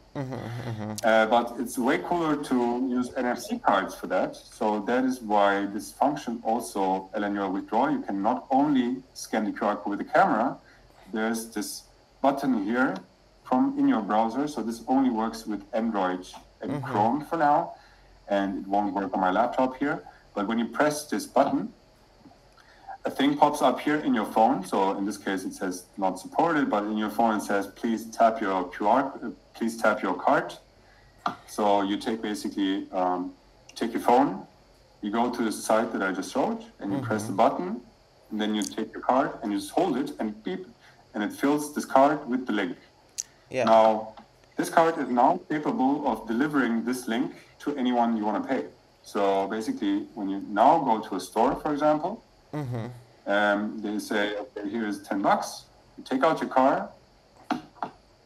[1.04, 2.56] Uh, but it's way cooler to
[2.98, 4.36] use NFC cards for that.
[4.36, 7.84] So that is why this function also LNURL withdraw.
[7.90, 10.58] You can not only scan the QR code with the camera.
[11.12, 11.70] There's this
[12.22, 12.94] button here
[13.52, 14.48] from in your browser.
[14.48, 16.26] So this only works with Android
[16.62, 17.74] and Chrome for now,
[18.30, 20.04] and it won't work on my laptop here.
[20.34, 21.74] But when you press this button,
[23.04, 24.66] a thing pops up here in your phone.
[24.66, 28.02] So in this case, it says not supported, but in your phone it says please
[28.18, 30.54] tap your QR, please tap your card.
[31.48, 33.34] So you take basically um,
[33.76, 34.48] take your phone,
[35.02, 37.82] you go to the site that I just showed, and you press the button,
[38.30, 40.66] and then you take your card and you just hold it and beep,
[41.14, 42.78] and it fills this card with the link.
[43.52, 43.66] Yeah.
[43.66, 44.16] Now,
[44.58, 48.66] this card is now capable of delivering this link to anyone you want to pay.
[49.04, 52.24] So basically, when you now go to a store, for example,
[53.28, 55.66] um, they say, okay, here is 10 bucks.
[55.98, 56.84] You take out your card,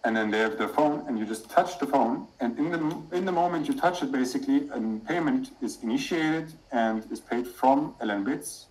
[0.03, 2.27] and then they have their phone, and you just touch the phone.
[2.39, 7.05] And in the, in the moment you touch it, basically, a payment is initiated and
[7.11, 8.67] is paid from LN Bits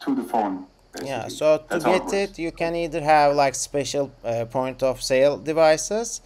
[0.00, 0.66] to the phone.
[1.00, 5.02] Yeah, so to That's get it, you can either have like special uh, point of
[5.02, 6.20] sale devices,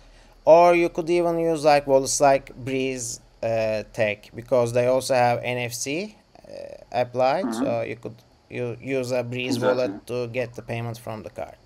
[0.44, 5.40] or you could even use like wallets like Breez uh, Tech because they also have
[5.40, 6.14] NFC
[6.48, 6.52] uh,
[6.92, 7.54] applied.
[7.54, 8.16] So you could
[8.50, 9.46] you use a Breez Mm-hmm.
[9.46, 9.68] Exactly.
[9.68, 11.56] wallet to get the payment from the card.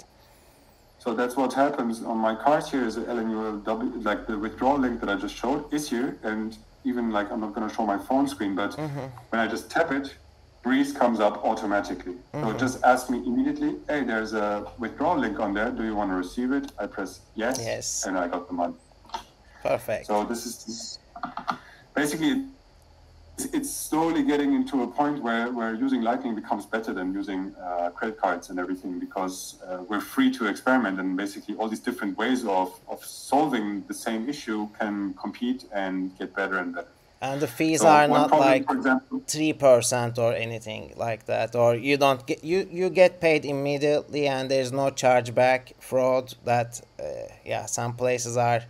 [0.98, 5.00] So that's what happens on my card here is the LNURLw, like the withdrawal link
[5.00, 6.18] that I just showed is here.
[6.22, 8.76] And even like, I'm not going to show my phone screen, but
[9.30, 10.14] when I just tap it,
[10.64, 12.16] Breez comes up automatically.
[12.32, 15.70] So it just asks me immediately, hey, there's a withdrawal link on there.
[15.70, 16.70] Do you want to receive it?
[16.78, 17.58] I press yes.
[17.58, 18.06] Yes.
[18.06, 18.74] And I got the money.
[19.62, 20.06] Perfect.
[20.06, 20.98] So this is
[21.94, 22.44] basically
[23.38, 27.54] it's, it's slowly getting into a point where, where using Lightning becomes better than using
[27.56, 31.80] uh, credit cards and everything because uh, we're free to experiment and basically all these
[31.80, 36.88] different ways of, of solving the same issue can compete and get better and better.
[37.22, 38.66] And the fees So are not like
[39.26, 44.26] three percent or anything like that, or you don't get you you get paid immediately,
[44.26, 47.04] and there's no chargeback fraud that uh,
[47.44, 48.62] yeah some places are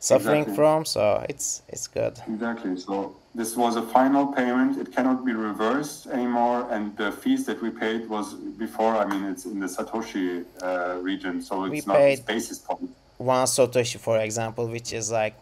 [0.00, 0.56] suffering Exactly.
[0.56, 0.84] from.
[0.86, 2.18] So it's it's good.
[2.26, 2.78] Exactly.
[2.78, 4.78] So this was a final payment.
[4.78, 6.66] It cannot be reversed anymore.
[6.70, 8.96] And the fees that we paid was before.
[8.96, 12.90] I mean, it's in the Satoshi uh, region, so We not paid- it's basis point.
[13.18, 15.34] One satoshi, for example, which is like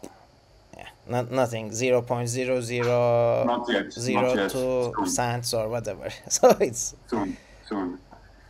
[1.07, 3.85] not nothing zero point zero zero Not yet.
[3.85, 4.51] not zero yet.
[4.51, 5.07] two Soon.
[5.07, 6.09] cents or whatever.
[6.29, 7.37] So it's Soon.
[7.69, 7.99] Soon.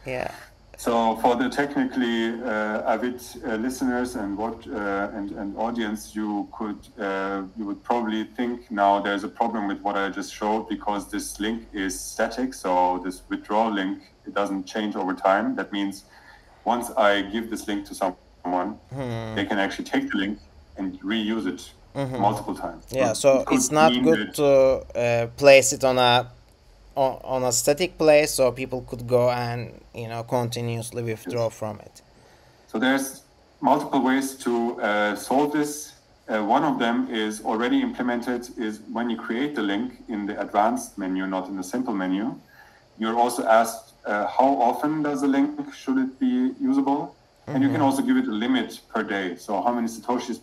[0.07, 0.31] yeah.
[0.77, 6.49] So for the technically uh, avid uh, listeners and what uh, and, and audience, you
[6.53, 10.69] could uh, you would probably think now there's a problem with what I just showed
[10.69, 12.53] because this link is static.
[12.53, 15.55] So this withdrawal link it doesn't change over time.
[15.55, 16.05] That means
[16.65, 18.79] once I give this link to someone,
[19.37, 20.39] they can actually take the link
[20.77, 22.85] and reuse it multiple times.
[22.91, 26.31] Yeah, But so it it's not good to uh, place it on a
[26.95, 31.81] on, on a static place so people could go and you know continuously withdraw from
[31.81, 32.03] it.
[32.69, 33.23] So there's
[33.61, 35.93] multiple ways to uh, solve this.
[36.29, 40.41] Uh, one of them is already implemented is when you create the link in the
[40.41, 42.35] advanced menu, not in the simple menu.
[42.99, 47.15] You're also asked uh, how often does the link should it be usable,
[47.47, 49.37] and you can also give it a limit per day.
[49.37, 50.41] So how many satoshis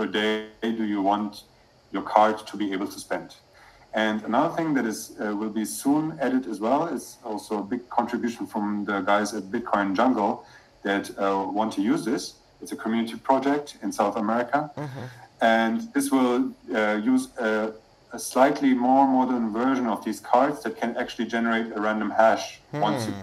[0.00, 1.42] per day do you want
[1.92, 3.28] your card to be able to spend?
[3.92, 7.66] And another thing that is uh, will be soon added as well is also a
[7.72, 10.32] big contribution from the guys at Bitcoin Jungle
[10.88, 12.22] that uh, want to use this.
[12.62, 14.58] It's a community project in South America,
[15.58, 16.36] and this will
[16.74, 17.72] uh, use a,
[18.16, 22.46] a slightly more modern version of these cards that can actually generate a random hash
[22.86, 23.14] once you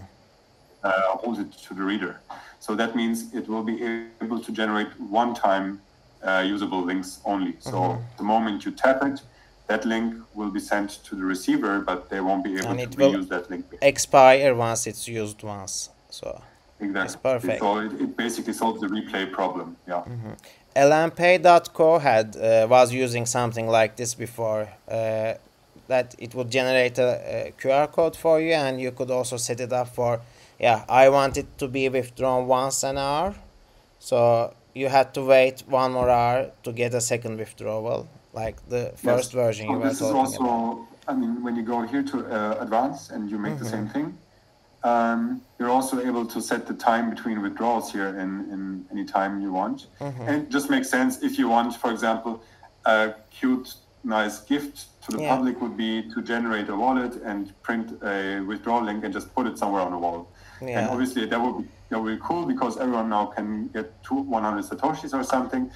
[0.83, 2.13] uh, hold it to the reader.
[2.59, 3.77] So that means it will be
[4.21, 5.69] able to generate one-time
[6.23, 7.55] uh, usable links only.
[7.59, 9.21] So the moment you tap it,
[9.67, 12.97] that link will be sent to the receiver, but they won't be able And to
[12.97, 13.65] reuse that link.
[13.81, 15.89] Expire once it's used once.
[16.09, 16.41] So
[16.79, 17.19] Exactly.
[17.21, 17.59] perfect.
[17.59, 19.77] So it, it basically solves the replay problem.
[19.87, 20.03] Yeah.
[20.75, 25.33] lnpay.co had uh, was using something like this before uh,
[25.87, 29.59] that it would generate a, a qr code for you and you could also set
[29.59, 30.21] it up for
[30.59, 33.33] yeah i want it to be withdrawn once an hour
[33.97, 38.07] so you had to wait one more hour to get a second withdrawal
[38.41, 39.41] like the first Yes.
[39.43, 42.17] version So you were this is also, about I mean, when you go here to
[42.19, 43.93] uh, advance and you make the same Mm-hmm.
[43.95, 44.07] thing,
[44.91, 45.19] um,
[45.57, 48.61] you're also able to set the time between withdrawals here in, in
[48.93, 49.77] any time you want.
[50.05, 50.21] Mm-hmm.
[50.27, 52.33] And it just makes sense if you want, for example,
[52.85, 52.97] a
[53.39, 53.67] cute,
[54.03, 55.33] nice gift to the Yeah.
[55.35, 58.17] public would be to generate a wallet and print a
[58.51, 60.19] withdrawal link and just put it somewhere on the wall.
[60.61, 60.77] Yeah.
[60.77, 64.63] And obviously that would be would be cool because everyone now can get to 100
[64.65, 65.71] satoshis or something,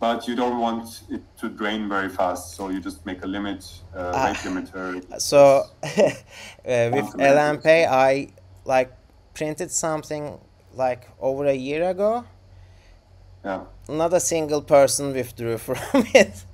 [0.00, 3.64] but you don't want it to drain very fast, so you just make a limit,
[3.94, 4.26] uh, Ah.
[4.26, 5.20] rate limiter.
[5.20, 8.28] so uh, with lnpay i
[8.64, 8.90] like
[9.34, 10.38] printed something
[10.74, 12.24] like over a year ago
[13.44, 15.78] yeah, not a single person withdrew from
[16.14, 16.44] it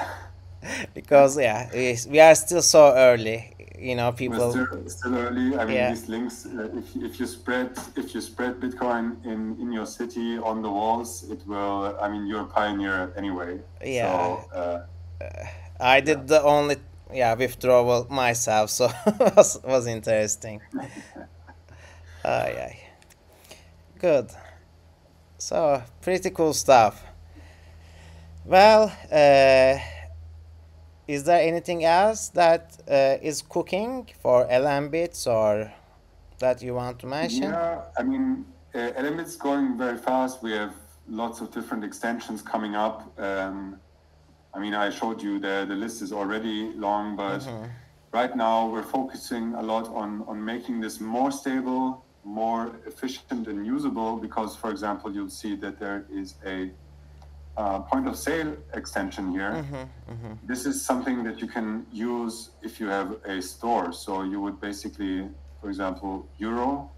[0.94, 5.56] because yeah we, we are still so early you know people still, still early.
[5.58, 5.90] I mean, Yeah.
[5.90, 10.38] these links, uh, if, if you spread if you spread Bitcoin in in your city
[10.38, 11.96] on the walls, it will.
[12.00, 13.60] I mean, you're a pioneer anyway.
[13.84, 14.12] Yeah.
[14.52, 14.84] So, uh,
[15.80, 16.76] i did the only
[17.12, 18.88] yeah withdrawal myself so
[19.36, 20.60] was was interesting
[22.24, 22.74] Ay, ay.
[24.00, 24.30] good
[25.38, 27.02] so pretty cool stuff
[28.44, 29.78] well uh,
[31.08, 35.72] is there anything else that uh, is cooking for LNBits or
[36.38, 38.44] that you want to mention Yeah, I mean,
[38.74, 40.42] uh, LNBits going very fast.
[40.42, 40.74] We have
[41.08, 43.10] lots of different extensions coming up.
[43.18, 43.80] Um,
[44.54, 47.42] I mean, I showed you the the list is already long, but
[48.12, 53.66] right now we're focusing a lot on on making this more stable, more efficient and
[53.66, 54.16] usable.
[54.16, 56.70] Because, for example, you'll see that there is a
[57.58, 59.50] uh, point of sale extension here.
[59.50, 60.32] Mm-hmm, mm-hmm.
[60.44, 63.92] This is something that you can use if you have a store.
[63.92, 65.28] So you would basically,
[65.60, 66.88] for example, euro,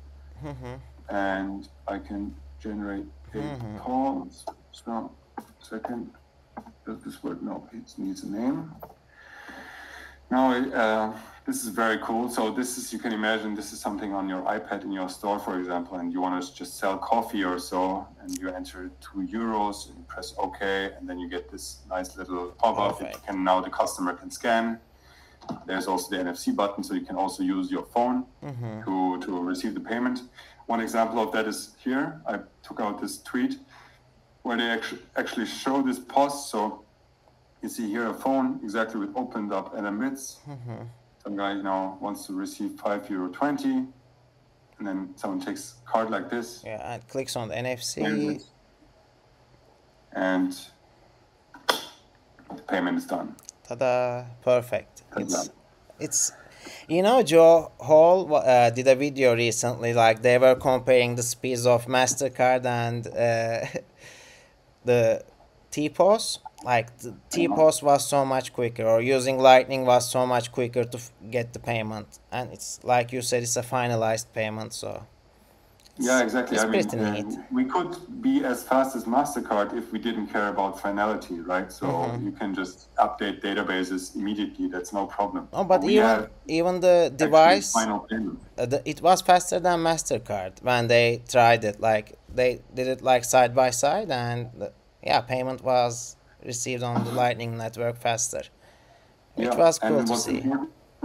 [0.44, 0.74] mm-hmm.
[1.08, 4.28] and I can generate a call.
[4.72, 5.10] So,
[5.62, 6.10] second,
[6.86, 7.42] does this work?
[7.42, 8.70] No, it needs a name.
[10.30, 11.12] Now, uh,
[11.44, 12.28] this is very cool.
[12.28, 15.38] So this is, you can imagine, this is something on your iPad in your store,
[15.40, 19.26] for example, and you want to just sell coffee or so, and you enter two
[19.26, 22.98] euros and you press OK, and then you get this nice little pop-up.
[23.26, 24.78] Can now the customer can scan.
[25.66, 28.24] There's also the NFC button, so you can also use your phone
[28.84, 30.20] to, to receive the payment.
[30.66, 32.20] One example of that is here.
[32.28, 33.58] I took out this tweet
[34.42, 36.50] where they actually actually show this post.
[36.50, 36.84] So
[37.62, 40.36] you see here a phone exactly with opened up LNBits.
[41.22, 43.86] Some guy now wants to receive five euro twenty,
[44.78, 48.42] and then someone takes a card like this, yeah and clicks on the nfc and,
[50.12, 50.56] and
[52.56, 53.36] the payment is done.
[53.66, 54.24] Ta-da!
[54.42, 55.02] Perfect.
[55.12, 55.22] Ta-da.
[55.22, 55.50] It's
[55.98, 56.32] it's
[56.88, 61.66] you know Joe Hall uh, did a video recently like they were comparing the speeds
[61.66, 63.66] of Mastercard and uh,
[64.84, 65.22] the
[65.70, 66.40] T-POS.
[66.62, 70.98] Like the t-post was so much quicker, or using Lightning was so much quicker to
[70.98, 72.18] f- get the payment.
[72.30, 75.06] And it's like you said, it's a finalized payment, so
[75.98, 76.58] Yeah, exactly.
[76.58, 80.80] I mean, uh, we could be as fast as Mastercard if we didn't care about
[80.80, 81.70] finality, right?
[81.72, 82.24] So Mm-hmm.
[82.26, 84.68] you can just update databases immediately.
[84.68, 85.48] That's no problem.
[85.52, 87.72] Oh, but we even even the device.
[87.72, 88.38] final payment.
[88.58, 91.80] uh, the, it was faster than Mastercard when they tried it.
[91.80, 97.04] Like they did it like side by side, and the, yeah, payment was received on
[97.04, 98.42] the Lightning Network faster,
[99.34, 100.42] which Yeah, was cool and to see.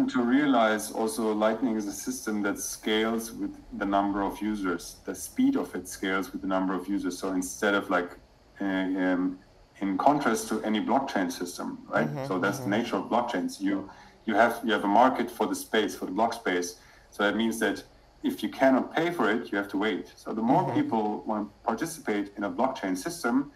[0.09, 4.97] to realize also Lightning is a system that scales with the number of users.
[5.05, 7.17] The speed of it scales with the number of users.
[7.17, 8.11] So instead of like,
[8.59, 9.39] uh, um,
[9.81, 12.09] in contrast to any blockchain system, right?
[12.27, 13.59] So that's the nature of blockchains.
[13.61, 13.89] You
[14.25, 16.79] you have you have a market for the space for the block space.
[17.11, 17.83] So that means that
[18.23, 20.11] if you cannot pay for it, you have to wait.
[20.15, 23.51] So the more people want to participate in a blockchain system,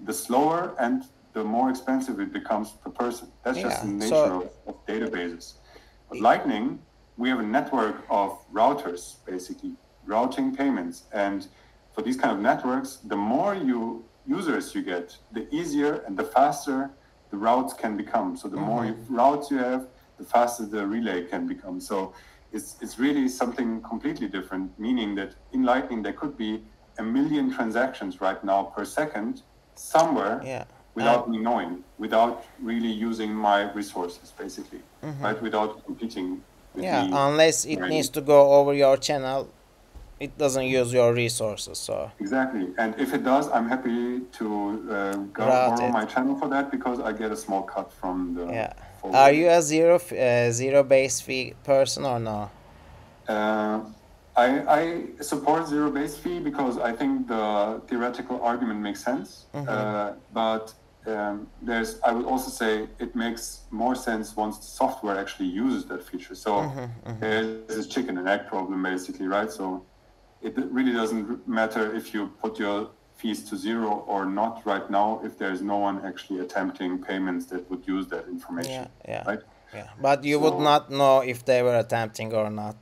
[0.00, 3.28] the slower and the more expensive it becomes per person.
[3.44, 5.54] That's just the nature so- of, of databases.
[6.08, 6.80] With Lightning,
[7.16, 9.74] we have a network of routers, basically
[10.06, 11.04] routing payments.
[11.12, 11.46] And
[11.94, 16.24] for these kind of networks, the more you users you get, the easier and the
[16.24, 16.90] faster
[17.30, 18.36] the routes can become.
[18.36, 19.14] So the more mm-hmm.
[19.14, 19.86] routes you have,
[20.18, 21.80] the faster the relay can become.
[21.80, 22.12] So
[22.52, 24.66] it's it's really something completely different.
[24.78, 26.62] Meaning that in Lightning there could be
[26.98, 29.42] a million transactions right now per second
[29.74, 30.64] somewhere Yeah.
[30.94, 34.80] Without me knowing, without really using my resources, basically,
[35.20, 35.40] right?
[35.42, 36.42] Without competing.
[36.74, 37.10] With Yeah, me.
[37.12, 37.90] unless it Right.
[37.90, 39.48] needs to go over your channel,
[40.20, 41.78] it doesn't use your resources.
[41.78, 42.66] So Exactly.
[42.78, 45.92] And if it does, I'm happy to uh, go borrow it.
[45.92, 48.44] my channel for that because I get a small cut from the.
[48.52, 49.16] yeah, forward.
[49.16, 52.50] are you a zero uh, zero base fee person or no?
[53.28, 53.80] Uh,
[54.36, 54.48] I,
[54.80, 59.46] I support zero base fee because I think the theoretical argument makes sense.
[59.54, 60.72] Uh, but
[61.06, 65.84] um, there's, I would also say it makes more sense once the software actually uses
[65.86, 66.34] that feature.
[66.34, 66.70] So
[67.20, 69.50] there's this chicken and egg problem basically, right?
[69.50, 69.84] So
[70.42, 75.20] it really doesn't matter if you put your fees to zero or not right now
[75.24, 78.72] if there's no one actually attempting payments that would use that information.
[78.72, 79.40] Yeah, yeah, Right?
[79.74, 79.88] yeah.
[80.00, 82.76] But you would not know if they were attempting or not.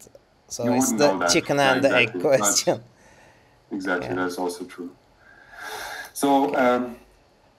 [0.48, 2.22] So it's the chicken Yeah, and the egg exactly.
[2.22, 2.82] But- question.
[3.70, 4.14] Exactly, Yeah.
[4.14, 4.90] that's also true.
[6.14, 6.96] So um,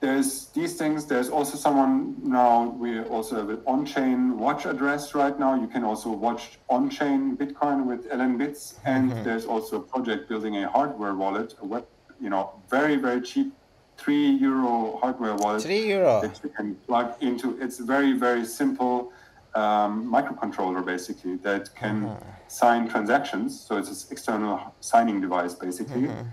[0.00, 1.04] there's these things.
[1.04, 2.74] There's also someone now.
[2.78, 5.60] We also have an on-chain watch address right now.
[5.60, 9.22] You can also watch on-chain Bitcoin with LN Bits, and mm-hmm.
[9.24, 11.86] there's also a project building a hardware wallet, a web,
[12.20, 13.52] you know, very very cheap,
[13.98, 16.22] three euro hardware wallet Three euro.
[16.22, 17.60] that you can plug into.
[17.60, 19.12] It's a very very simple
[19.54, 22.30] um, microcontroller basically that can mm-hmm.
[22.48, 23.60] sign transactions.
[23.60, 26.28] So it's an external signing device basically, mm-hmm.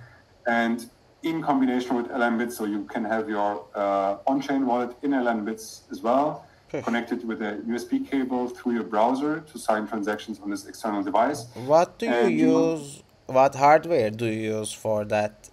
[0.47, 0.89] and
[1.23, 6.01] in combination with LN-bits, so you can have your uh, on-chain wallet in LN-bits as
[6.01, 6.81] well, Okay.
[6.81, 11.45] connected with a USB cable through your browser to sign transactions on this external device.
[11.65, 13.03] What do you And use?
[13.27, 15.49] What hardware do you use for that?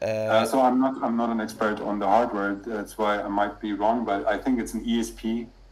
[0.00, 2.52] Uh, Uh, so I'm not I'm not an expert on the hardware.
[2.54, 5.20] That's why I might be wrong, but I think it's an ESP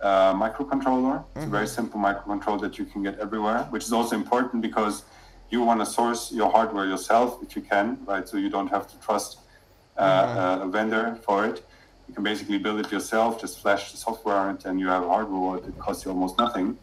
[0.03, 1.17] uh, microcontroller.
[1.37, 4.95] It's a very simple microcontroller that you can get everywhere, which is also important because
[5.51, 8.29] you want to source your hardware yourself if you can, right?
[8.29, 9.39] So you don't have to trust
[9.97, 11.65] uh, uh, a vendor for it.
[12.07, 15.61] You can basically build it yourself, just flash the software and then you have hardware
[15.61, 16.79] that costs you almost nothing.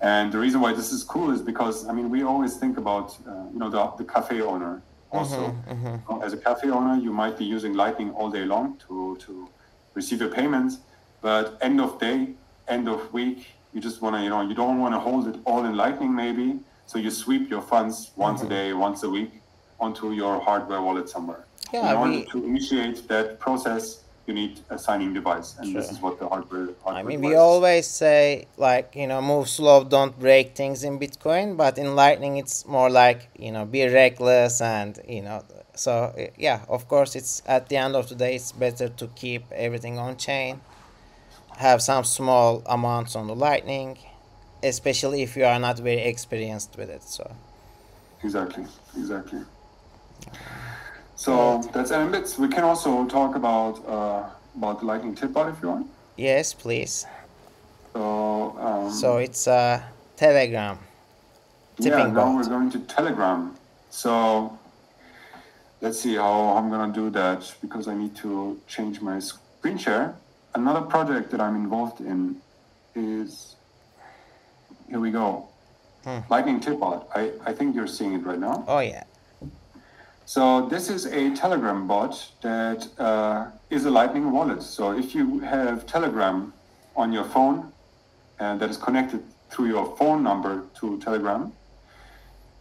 [0.00, 3.16] And the reason why this is cool is because I mean we always think about
[3.26, 4.82] uh, you know the, the cafe owner
[5.12, 5.54] also.
[6.22, 9.48] As a cafe owner, you might be using Lightning all day long to to
[9.94, 10.78] receive your payments,
[11.22, 12.18] but end of day,
[12.68, 15.36] end of week, you just want to you know you don't want to hold it
[15.46, 18.54] all in Lightning maybe, so you sweep your funds once a mm-hmm.
[18.54, 19.32] day, once a week
[19.80, 21.44] onto your hardware wallet somewhere.
[21.72, 25.90] Yeah, in order we- to initiate that process, you need a signing device, and this
[25.90, 26.68] is what the hardware.
[26.82, 30.98] hardware I mean, we always say like you know move slow, don't break things in
[30.98, 35.44] Bitcoin, but in Lightning it's more like you know be reckless and you know.
[35.74, 39.44] So yeah, of course, it's at the end of the day, it's better to keep
[39.52, 40.60] everything on chain,
[41.58, 43.98] have some small amounts on the Lightning,
[44.64, 47.02] especially if you are not very experienced with it.
[47.02, 47.24] So
[48.22, 48.64] Exactly,
[48.96, 49.40] exactly.
[51.16, 52.38] So that's LNBits.
[52.38, 54.24] We can also talk about uh,
[54.56, 55.86] about the Lightning Tipbot if you want.
[56.16, 57.06] yes, please.
[57.92, 59.80] So um, So it's uh,
[60.16, 60.78] Telegram.
[61.78, 62.34] yeah, now bot.
[62.36, 63.54] we're going to Telegram.
[63.90, 64.58] So
[65.80, 70.14] let's see how I'm gonna do that because I need to change my screen share.
[70.54, 72.36] Another project that I'm involved in
[72.94, 73.53] is
[74.88, 75.48] here we go.
[76.04, 76.18] Hmm.
[76.28, 77.06] Lightning Tipbot.
[77.14, 78.64] I, I think you're seeing it right now.
[78.68, 79.04] Oh yeah.
[80.26, 84.62] So this is a Telegram bot that uh, is a Lightning wallet.
[84.62, 86.52] So if you have Telegram
[86.96, 87.72] on your phone
[88.38, 91.52] and that is connected through your phone number to Telegram,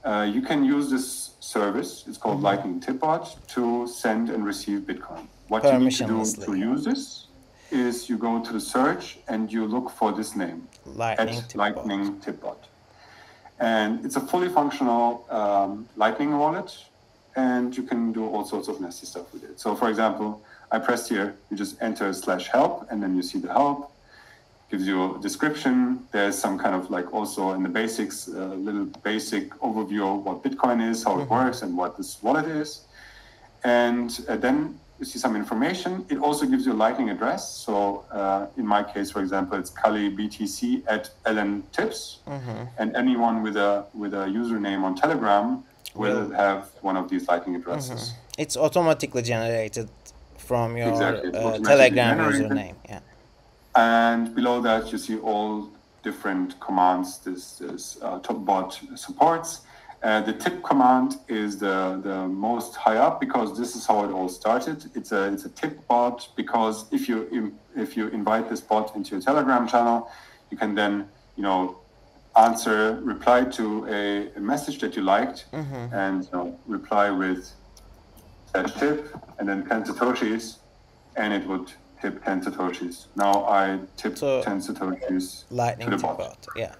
[0.03, 2.03] uh, you can use this service.
[2.07, 5.27] It's called Lightning Tipbot to send and receive Bitcoin.
[5.47, 7.22] What you need to do to use this
[7.73, 11.55] is you go to the search and you look for this name Lightning at Tipbot.
[11.55, 12.57] Lightning Tipbot.
[13.59, 16.77] And it's a fully functional um, Lightning wallet,
[17.35, 19.59] and you can do all sorts of nasty stuff with it.
[19.59, 23.39] So, for example, I pressed here, you just enter slash help, and then you see
[23.39, 23.91] the help.
[24.71, 25.99] Gives you a description.
[26.11, 30.43] There's some kind of like also in the basics, a little basic overview of what
[30.43, 32.81] Bitcoin is, how it works, and what this wallet is.
[33.63, 36.05] And uh, then you see some information.
[36.09, 37.41] It also gives you a Lightning address.
[37.65, 42.19] So uh, in my case, for example, it's Calle BTC at LN Tips,
[42.79, 45.47] and anyone with a with a username on Telegram
[45.95, 48.01] will Will- have one of these Lightning addresses.
[48.43, 49.89] It's automatically generated
[50.37, 52.49] from your Exactly, uh, Telegram generated.
[52.51, 52.75] username.
[52.89, 52.99] Yeah.
[53.75, 55.69] And below that, you see all
[56.07, 59.49] different commands this, this uh, top bot supports.
[60.03, 64.11] Uh, the tip command is the, the most high up because this is how it
[64.11, 64.83] all started.
[64.95, 69.11] It's a it's a tip bot because if you if you invite this bot into
[69.15, 70.11] your Telegram channel,
[70.51, 71.77] you can then you know
[72.35, 77.53] answer reply to a, a message that you liked and you know, reply with
[78.51, 80.57] slash tip and then 10 satoshis
[81.15, 83.05] and it would tip 10 satoshis.
[83.15, 86.17] Now I tip So- 10 satoshis Lightning to the bot.
[86.17, 86.47] bot.
[86.55, 86.73] Yeah.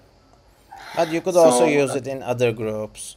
[0.96, 3.16] But you could also use it in other groups.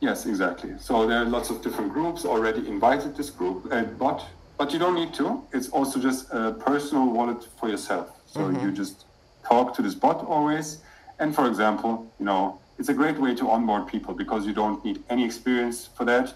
[0.00, 0.74] Yes, exactly.
[0.78, 4.26] So there are lots of different groups already invited this group uh, bot,
[4.58, 5.44] but you don't need to.
[5.52, 8.08] It's also just a personal wallet for yourself.
[8.26, 9.04] So you just
[9.44, 10.78] talk to this bot always.
[11.18, 14.84] And for example, you know, it's a great way to onboard people because you don't
[14.84, 16.34] need any experience for that.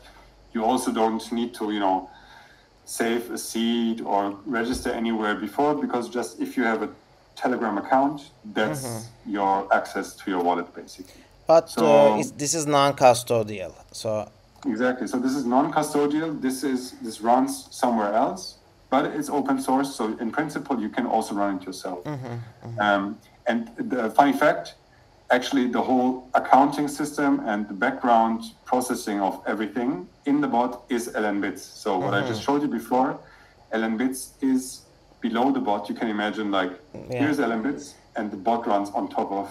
[0.53, 2.09] You also don't need to, you know,
[2.84, 6.88] save a seed or register anywhere before because just if you have a
[7.37, 11.22] Telegram account, that's your access to your wallet basically.
[11.47, 13.72] But So- uh, this is non-custodial.
[13.93, 14.28] So
[14.64, 15.07] Exactly.
[15.07, 16.41] So this is non-custodial.
[16.41, 18.57] This is this runs somewhere else,
[18.91, 19.95] but it's open source.
[19.95, 22.01] So in principle, you can also run it yourself.
[22.87, 24.74] Um, and the funny fact,
[25.30, 31.09] actually, the whole accounting system and the background processing of everything in the bot is
[31.14, 31.62] LN bits.
[31.62, 33.18] So what I just showed you before,
[33.72, 34.62] LN bits is
[35.29, 35.89] below the bot.
[35.91, 37.18] You can imagine like Yeah.
[37.20, 37.85] here's LN bits,
[38.16, 39.47] and the bot runs on top of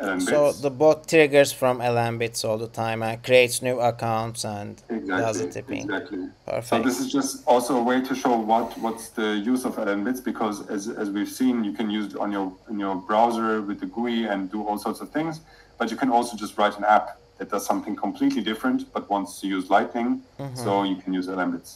[0.00, 4.76] LN so the bot triggers from LNBits all the time and creates new accounts and
[4.86, 5.40] does Exactly.
[5.40, 5.82] the tipping.
[5.84, 6.24] Exactly.
[6.46, 6.84] So Perfect.
[6.84, 10.20] this is just also a way to show what what's the use of LN bits
[10.20, 13.78] because as, as we've seen, you can use it on your in your browser with
[13.80, 15.34] the GUI and do all sorts of things.
[15.78, 17.06] But you can also just write an app
[17.38, 20.56] that does something completely different but wants to use Lightning, mm-hmm.
[20.64, 21.70] so you can use LN bits.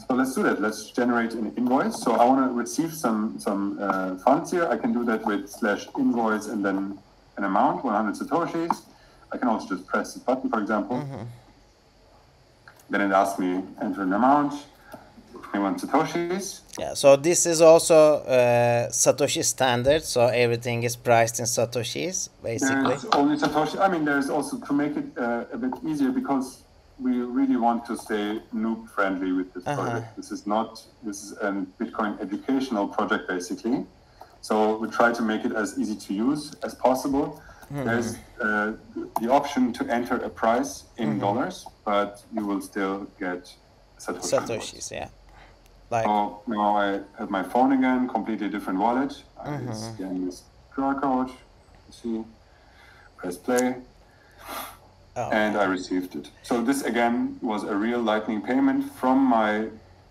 [0.00, 0.60] So let's do that.
[0.60, 2.02] Let's generate an invoice.
[2.02, 4.66] So I want to receive some some uh, funds here.
[4.68, 6.98] I can do that with slash invoice and then
[7.36, 8.82] an amount, 100 satoshis.
[9.32, 11.02] I can also just press this button, for example.
[12.88, 14.54] Then it asks me enter an amount,
[15.32, 16.60] 21 satoshis.
[16.78, 22.88] Yeah, so this is also uh, Satoshi standard, so everything is priced in Satoshis, basically.
[22.88, 23.80] There's only Satoshi.
[23.80, 26.62] I mean, there's also to make it uh, a bit easier because
[26.98, 29.82] we really want to stay noob friendly with this Uh-huh.
[29.82, 30.16] project.
[30.16, 33.84] This is not, this is a Bitcoin educational project basically.
[34.40, 37.42] So we try to make it as easy to use as possible.
[37.72, 37.84] Mm-hmm.
[37.84, 38.72] There's uh,
[39.20, 41.20] the option to enter a price in Mm-hmm.
[41.20, 43.52] dollars, but you will still get
[43.98, 44.32] Satoshi.
[44.46, 45.08] Satoshis, yeah.
[45.90, 49.12] Like, So now I have my phone again, completely different wallet.
[49.38, 49.72] I Mm-hmm.
[49.72, 50.42] scan this
[50.74, 51.30] QR code,
[51.90, 52.24] see,
[53.18, 53.76] press play,
[55.16, 56.30] oh, and I received it.
[56.42, 59.68] So this again was a real Lightning payment from my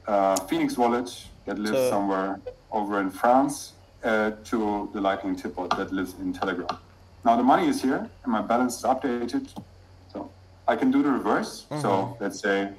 [0.08, 1.10] uh, Phoenix wallet
[1.46, 2.40] that lives So- somewhere
[2.72, 6.78] over in France uh, to the Lightning tip bot that lives in Telegram.
[7.24, 9.48] Now the money is here and my balance is updated.
[10.14, 10.30] So
[10.68, 11.66] I can do the reverse.
[11.82, 12.70] So let's say,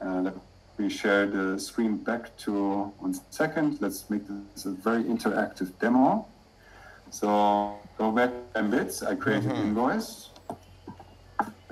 [0.00, 0.34] uh, let
[0.78, 3.78] me share the screen back to one second.
[3.80, 4.22] Let's make
[4.54, 6.26] this a very interactive demo.
[7.10, 9.06] So go back LNBits.
[9.06, 10.30] I create an invoice.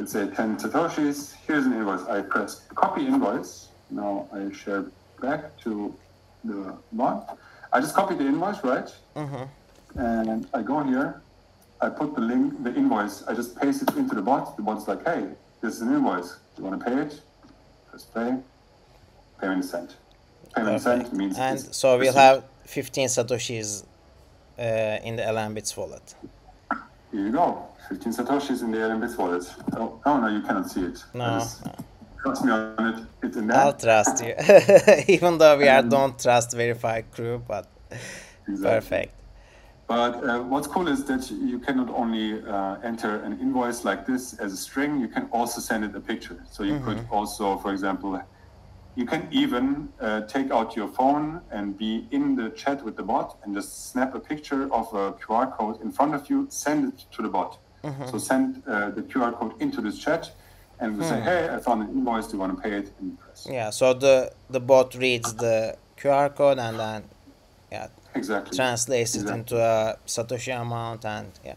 [0.02, 1.36] Let's say 10 Satoshis.
[1.46, 2.04] Here's an invoice.
[2.08, 3.68] I press copy invoice.
[3.88, 4.86] Now I share
[5.20, 5.94] back to
[6.42, 7.38] the bot.
[7.72, 8.92] I just copy the invoice, right?
[9.94, 11.22] And I go here.
[11.80, 13.22] I put the link, the invoice.
[13.28, 14.56] I just paste it into the bot.
[14.56, 15.28] The bot's like, hey,
[15.60, 16.30] this is an invoice.
[16.56, 17.20] Do you want to pay it?
[17.88, 18.38] Press pay.
[19.40, 19.94] Payment sent.
[20.56, 21.06] Payment perfect.
[21.06, 22.16] sent means And so we'll received.
[22.16, 23.84] have 15 Satoshis
[24.58, 24.62] uh,
[25.04, 26.16] in the LNBits wallet.
[27.12, 27.66] Here you go.
[27.88, 29.44] 15 Satoshis in the LNBits wallet.
[29.76, 31.04] Oh, oh, no, you cannot see it.
[31.14, 31.72] No, just- no.
[32.22, 33.04] Trust me on it.
[33.24, 33.56] It's in there.
[33.58, 34.34] I'll trust you.
[35.08, 37.66] Even though we are don't trust verified crew, but
[38.46, 38.56] Exactly.
[38.64, 39.14] perfect.
[39.88, 44.06] But uh, what's cool is that you can not only uh, enter an invoice like
[44.06, 46.38] this as a string, you can also send it a picture.
[46.48, 48.22] So you could also, for example,
[48.94, 53.02] you can even uh, take out your phone and be in the chat with the
[53.02, 56.92] bot and just snap a picture of a QR code in front of you, send
[56.92, 57.58] it to the bot.
[58.10, 60.30] So send uh, the QR code into this chat,
[60.78, 62.28] and we say, hey, I found an invoice.
[62.28, 62.92] Do you want to pay it?
[63.00, 63.44] And press.
[63.50, 67.04] Yeah, so the the bot reads the QR code and then
[67.72, 68.56] yeah Exactly.
[68.56, 71.54] translates it into a Satoshi amount and yeah.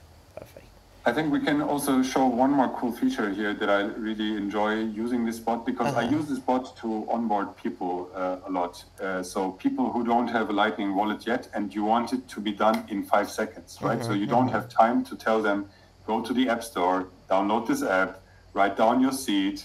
[1.07, 4.73] I think we can also show one more cool feature here that I really enjoy
[5.03, 6.15] using this bot because I Uh-huh.
[6.17, 8.83] use this bot to onboard people uh, a lot.
[8.99, 12.39] Uh, so people who don't have a Lightning wallet yet and you want it to
[12.39, 14.03] be done in five seconds, right?
[14.03, 15.69] So you don't have time to tell them,
[16.07, 18.11] go to the App Store, download this app,
[18.55, 19.61] write down your seed,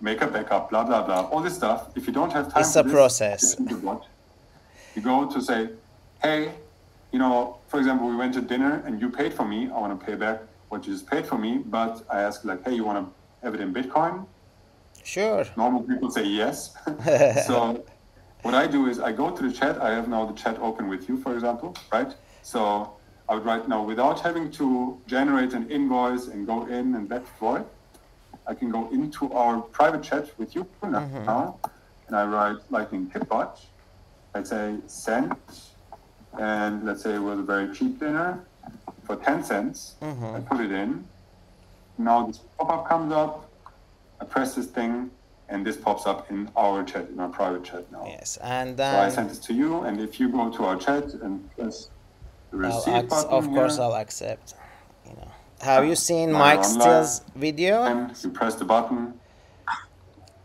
[0.00, 1.80] make a backup, blah, blah, blah, all this stuff.
[1.94, 3.54] If you don't have time It's a this, process.
[3.56, 4.06] the bot.
[4.94, 5.60] You go to say,
[6.22, 6.52] hey,
[7.12, 9.68] you know, for example, we went to dinner and you paid for me.
[9.68, 10.38] I want to pay back
[10.70, 11.58] what you just paid for me.
[11.58, 14.26] But I ask like, hey, you want to have it in Bitcoin?
[15.04, 15.44] Sure.
[15.56, 16.74] Normal people say yes.
[17.46, 17.84] so
[18.42, 19.80] what I do is I go to the chat.
[19.80, 22.14] I have now the chat open with you, for example, right?
[22.42, 22.92] So
[23.28, 27.20] I would write now without having to generate an invoice and go in and back
[27.20, 27.66] and forth.
[28.46, 31.68] I can go into our private chat with you now, mm-hmm.
[32.06, 33.60] and I write Lightning Tipbot.
[34.34, 35.36] I say send,
[36.38, 38.44] and let's say it was a very cheap dinner
[39.10, 39.94] for 10 cents.
[40.02, 41.04] I put it in.
[41.98, 43.32] Now this pop-up comes up.
[44.20, 45.10] I press this thing,
[45.48, 48.04] and this pops up in our chat, in our private chat now.
[48.06, 50.76] Yes, and So I then sent this to you, and if you go to our
[50.86, 51.88] chat and press
[52.50, 54.54] the receive ac- button of course here, I'll accept.
[55.06, 55.30] You know,
[55.70, 56.64] have you seen Mike.
[56.64, 57.74] Still's video?
[57.90, 59.14] and you press the button.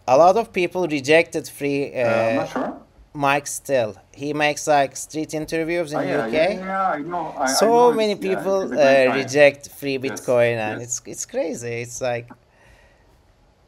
[0.08, 2.72] A lot of people rejected free Uh, I'm uh, not sure.
[3.14, 3.92] Mike Still.
[4.16, 6.32] He makes like street interviews in Oh, yeah, UK.
[6.34, 7.26] yeah, yeah, I know.
[7.38, 10.80] I, I so know many people it's a great uh, reject free Yes, Bitcoin, and
[10.80, 10.88] yes.
[10.88, 11.74] it's it's crazy.
[11.86, 12.28] It's like,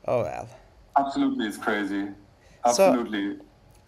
[0.07, 0.47] oh well.
[0.97, 2.03] Absolutely, it's crazy.
[2.07, 3.27] So- Absolutely.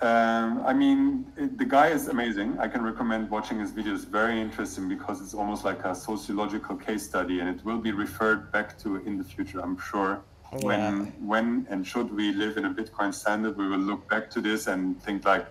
[0.01, 2.49] um, I mean, it, the guy is amazing.
[2.59, 4.01] I can recommend watching his videos.
[4.05, 8.51] Very interesting because it's almost like a sociological case study, and it will be referred
[8.51, 9.59] back to in the future.
[9.65, 10.21] I'm sure.
[10.61, 14.41] When, when and should we live in a Bitcoin standard, we will look back to
[14.41, 15.45] this and think like,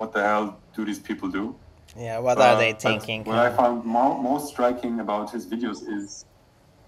[0.00, 1.54] what the hell do these people do?
[1.94, 3.22] Yeah, what are Uh, they thinking?
[3.24, 6.24] What I found mo- most striking about his videos is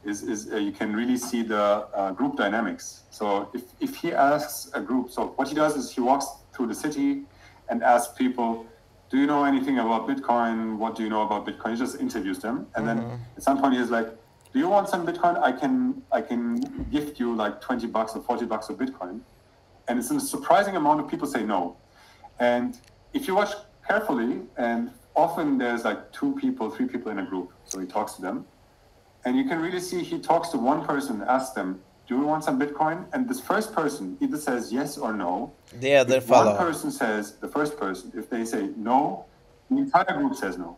[0.05, 3.05] is, is uh, you can really see the uh, group dynamics.
[3.11, 6.67] So if, if he asks a group, so what he does is he walks through
[6.73, 7.11] the city
[7.69, 8.67] and asks people,
[9.11, 10.77] do you know anything about Bitcoin?
[10.83, 11.71] What do you know about Bitcoin?
[11.75, 12.67] He just interviews them.
[12.75, 12.99] And then
[13.37, 14.09] at some point he's like,
[14.53, 15.35] do you want some Bitcoin?
[15.41, 16.45] I can, I can
[16.91, 19.21] gift you like 20 bucks or 40 bucks of Bitcoin.
[19.87, 21.77] And it's a surprising amount of people say no.
[22.41, 22.77] And
[23.13, 23.53] if you watch
[23.87, 27.53] carefully, and often there's like two people, three people in a group.
[27.65, 28.47] So he talks to them.
[29.25, 32.45] And you can really see he talks to one person, asks them, Do you want
[32.45, 33.07] some Bitcoin?
[33.13, 35.53] And this first person either says yes or no.
[35.73, 39.27] the other If one person says, the first person, if they say no,
[39.71, 40.77] the entire group says no.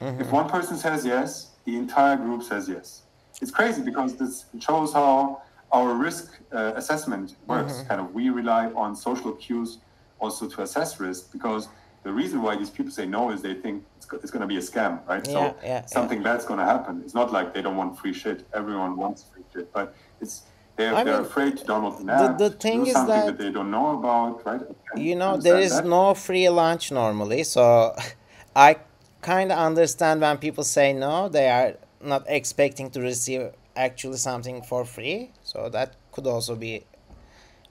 [0.00, 3.02] If one person says yes, the entire group says yes.
[3.40, 7.82] It's crazy because this shows how our risk uh, assessment works.
[7.88, 9.78] Kind of, we rely on social cues
[10.20, 11.68] also to assess risk because
[12.02, 14.56] the reason why these people say no is they think it's, it's going to be
[14.56, 15.24] a scam, right?
[15.26, 15.86] Yeah, so yeah, yeah.
[15.86, 17.02] something bad's going to happen.
[17.04, 18.46] It's not like they don't want free shit.
[18.54, 20.42] Everyone wants free shit, but it's
[20.76, 22.38] they're, I they're mean, afraid to download an the- app.
[22.38, 24.60] the to thing is that- that they don't know about, right?
[24.96, 25.86] You know there is that.
[25.86, 27.94] no free lunch normally so
[28.56, 28.76] i
[29.20, 34.62] kind of understand when people say no they are not expecting to receive actually something
[34.62, 36.84] for free so that could also be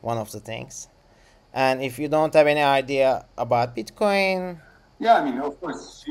[0.02, 0.88] one of the things
[1.56, 4.60] and if you don't have any idea about bitcoin
[4.99, 6.06] Yeah, I mean, of course.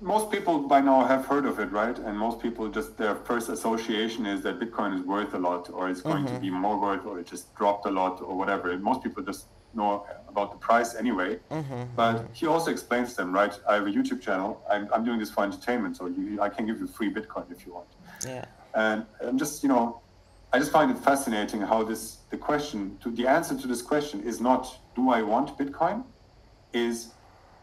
[0.00, 1.96] Most people by now have heard of it, right?
[1.98, 5.88] And most people just their first association is that Bitcoin is worth a lot, or
[5.88, 6.42] it's going to mm-hmm.
[6.42, 8.76] be more worth, or it just dropped a lot, or whatever.
[8.76, 11.38] Most people just know about the price anyway.
[11.50, 11.84] Mm-hmm.
[11.96, 13.58] But he also explains them, right?
[13.68, 14.62] I have a YouTube channel.
[14.70, 17.64] I'm, I'm doing this for entertainment, so you, I can give you free Bitcoin if
[17.64, 17.88] you want.
[18.26, 18.44] yeah
[18.74, 20.00] And I'm just, you know,
[20.54, 24.22] I just find it fascinating how this, the question, to the answer to this question
[24.22, 26.04] is not, do I want Bitcoin?
[26.72, 27.08] Is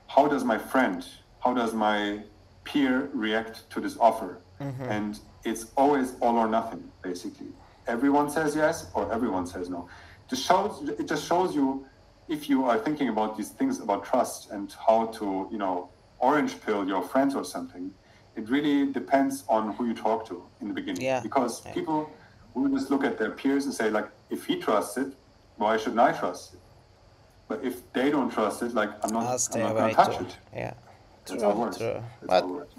[0.07, 1.07] how does my friend,
[1.39, 2.19] how does my
[2.65, 4.39] peer react to this offer?
[4.59, 4.83] Mm-hmm.
[4.83, 7.47] And it's always all or nothing, basically.
[7.87, 9.87] Everyone says yes or everyone says no.
[10.29, 11.85] Just shows, it just shows you
[12.27, 15.89] if you are thinking about these things about trust and how to, you know,
[16.19, 17.89] orange pill your friends or something,
[18.35, 21.01] it really depends on who you talk to in the beginning.
[21.01, 21.21] Yeah.
[21.21, 22.11] Because people
[22.53, 25.13] will just look at their peers and say, like, if he trusts it,
[25.57, 26.59] why shouldn't I trust it?
[27.47, 29.23] But if they don't trust it, like, I'm not,
[29.53, 30.37] I'm not going to touch it.
[30.55, 30.73] yeah
[31.25, 31.77] That's how it true works.
[31.77, 32.75] true but it works.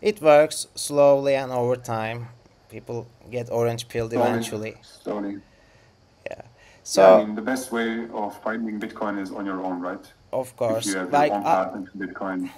[0.00, 2.28] it works slowly and over time
[2.68, 5.38] people get orange Slowly, eventually Slowly.
[6.30, 6.42] Yeah.
[6.84, 10.06] so yeah, I mean, the best way of finding Bitcoin is on your own, right?
[10.32, 10.86] of course.
[10.86, 12.50] If you have like your own uh, path into Bitcoin.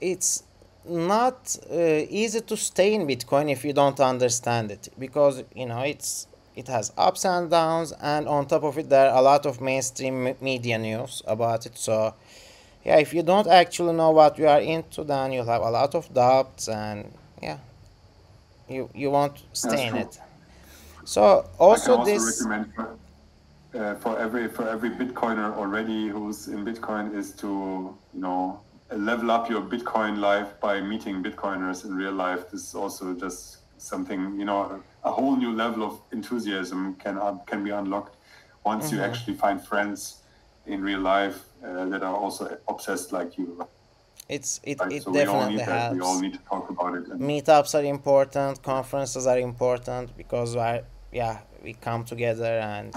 [0.00, 0.44] it's
[0.84, 4.88] not uh, easy to stay in Bitcoin if you don't understand it.
[4.98, 9.10] Because you know it's it has ups and downs and on top of it there
[9.10, 11.78] are a lot of mainstream media news about it.
[11.78, 12.14] So
[12.84, 15.94] yeah if you don't actually know what you are into then you'll have a lot
[15.94, 17.12] of doubts and
[17.42, 17.58] yeah
[18.68, 20.20] you you won't stay in it.
[21.04, 22.96] So also, also this recommend for,
[23.74, 28.60] uh, for every for every bitcoiner already who's in bitcoin is to you know
[28.96, 33.58] level up your bitcoin life by meeting bitcoiners in real life this is also just
[33.78, 38.16] something you know a whole new level of enthusiasm can uh, can be unlocked
[38.64, 38.96] once mm-hmm.
[38.96, 40.22] you actually find friends
[40.66, 43.66] in real life uh, that are also obsessed like you.
[44.28, 44.92] It's it, right?
[44.92, 45.94] it so definitely helps.
[45.94, 47.08] We all need to talk about it.
[47.18, 48.62] Meetups are important.
[48.62, 50.82] Conferences are important because I
[51.12, 52.94] yeah we come together and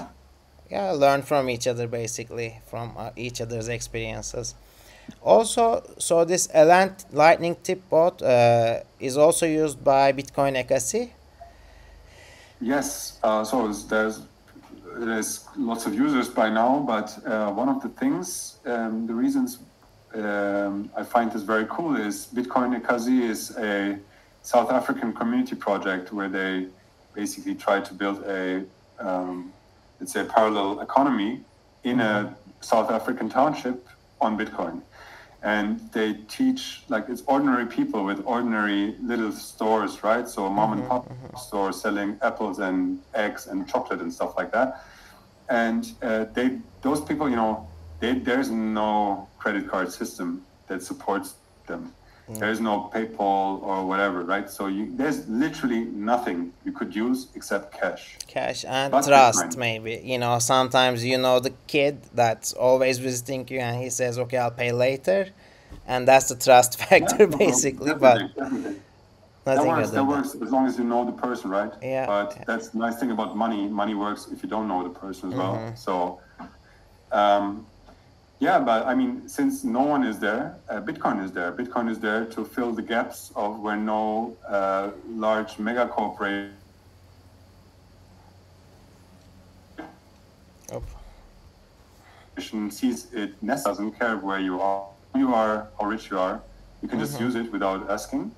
[0.70, 4.56] yeah learn from each other basically from uh, each other's experiences.
[5.22, 11.10] Also, so this Elant Lightning tip bot uh, is also used by Bitcoin Ekasi.
[12.62, 14.22] Yes, uh, so there's
[14.97, 19.60] there's lots of users by now, but uh, one of the things, um, the reasons
[20.14, 23.99] um, I find this very cool is Bitcoin Ekasi is a
[24.43, 26.68] South African community project where they
[27.14, 28.64] basically try to build a,
[28.99, 29.51] um,
[29.99, 31.41] let's say, a parallel economy
[31.84, 33.88] in a South African township
[34.22, 34.82] on Bitcoin
[35.46, 40.28] and they teach like it's ordinary people with ordinary little stores right?
[40.28, 41.38] So a mom mm-hmm, and pop mm-hmm.
[41.38, 44.84] store selling apples and eggs and chocolate and stuff like that.
[45.48, 47.68] And uh, they those people you know
[48.00, 51.36] they, there's no credit card system that supports
[51.68, 51.93] them
[52.30, 52.40] mm.
[52.40, 54.50] there's no paypal or whatever right?
[54.50, 58.18] So you, there's literally nothing you could use except cash.
[58.28, 60.02] Cash and trust maybe.
[60.04, 64.38] You know sometimes you know the kid that's always visiting you and he says okay
[64.38, 65.28] i'll pay later.
[65.88, 68.82] And that's the trust factor yeah, basically but definitely.
[69.44, 71.72] that works that works as long as you know the person right?
[71.82, 72.06] Yeah.
[72.06, 72.44] But yeah.
[72.48, 73.68] that's the nice thing about money.
[73.68, 75.66] Money works if you don't know the person as mm-hmm.
[75.66, 76.20] well so
[77.12, 77.66] um,
[78.40, 82.00] yeah but i mean since no one is there uh, bitcoin is there bitcoin is
[82.00, 86.52] there to fill the gaps of where no uh, large mega corporation
[90.72, 90.82] oh.
[92.70, 94.86] sees it doesn't care where you are
[95.18, 96.42] you are, how rich you are.
[96.82, 97.08] You can mm-hmm.
[97.08, 98.32] just use it without asking.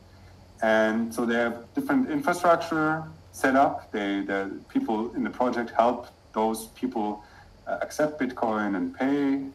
[0.61, 3.91] And so they have different infrastructure set up.
[3.91, 7.23] They, the people in the project help those people
[7.67, 9.45] uh, accept Bitcoin and pay.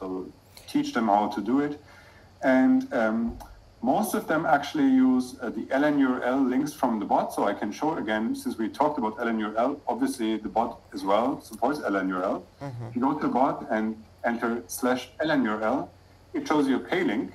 [0.00, 0.26] So
[0.66, 1.80] teach them how to do it.
[2.42, 3.36] And um,
[3.82, 7.32] most of them actually use uh, the LNURL links from the bot.
[7.34, 11.40] So I can show again, since we talked about LNURL, obviously the bot as well
[11.40, 12.42] supports LNURL.
[12.62, 12.86] Mm-hmm.
[12.94, 15.88] You go to the bot and enter slash LNURL,
[16.32, 17.32] it shows you a pay link.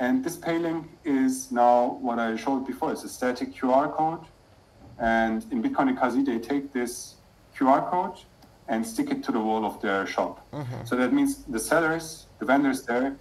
[0.00, 2.92] And this pay link is now what I showed before.
[2.92, 4.24] It's a static QR code.
[4.98, 7.16] And in Bitcoin Ekasi, they take this
[7.56, 8.18] QR code
[8.68, 10.46] and stick it to the wall of their shop.
[10.52, 10.84] Mm-hmm.
[10.84, 13.16] So that means the sellers, the vendors there,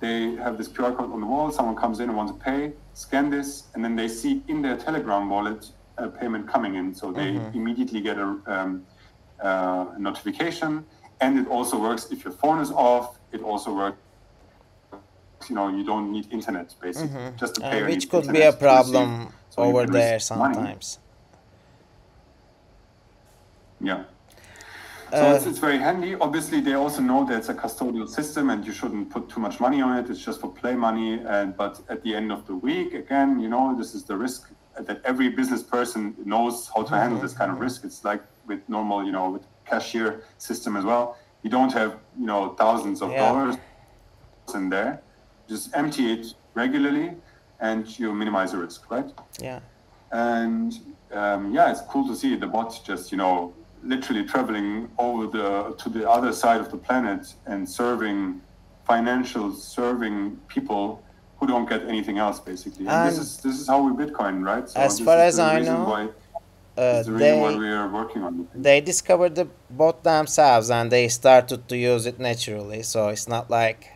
[0.00, 1.50] they have this QR code on the wall.
[1.50, 4.76] Someone comes in and wants to pay, scan this, and then they see in their
[4.76, 6.94] Telegram wallet a payment coming in.
[6.94, 7.56] So they mm-hmm.
[7.56, 8.84] immediately get a, um,
[9.40, 10.84] uh, notification.
[11.20, 13.18] And it also works if your phone is off.
[13.32, 13.98] It also works
[15.48, 17.36] you know you don't need internet basically mm-hmm.
[17.36, 20.98] just to uh, pay uh, which could be a problem so over there sometimes
[23.80, 23.90] money.
[23.90, 24.04] yeah
[25.14, 28.50] so uh, it's, it's very handy obviously they also know that it's a custodial system
[28.50, 31.56] and you shouldn't put too much money on it it's just for play money and
[31.56, 35.00] but at the end of the week again you know this is the risk that
[35.04, 39.04] every business person knows how to handle this kind of risk it's like with normal
[39.04, 43.18] you know with cashier system as well you don't have you know thousands of yeah.
[43.18, 43.56] dollars
[44.54, 45.00] in there
[45.48, 47.14] just empty it regularly
[47.60, 49.10] and you minimize the risk, right?
[49.40, 49.60] Yeah.
[50.12, 50.72] And
[51.12, 53.54] um, yeah, it's cool to see the bots just, you know,
[53.84, 58.40] literally traveling over the to the other side of the planet and serving
[58.86, 61.02] financial serving people
[61.38, 62.86] who don't get anything else basically.
[62.86, 64.68] And, and this is this is how we Bitcoin, right?
[64.68, 66.02] So as far as I know, why,
[66.76, 68.62] uh, the they, why we are working on it.
[68.62, 72.82] They discovered the bot themselves and they started to use it naturally.
[72.82, 73.90] So it's not like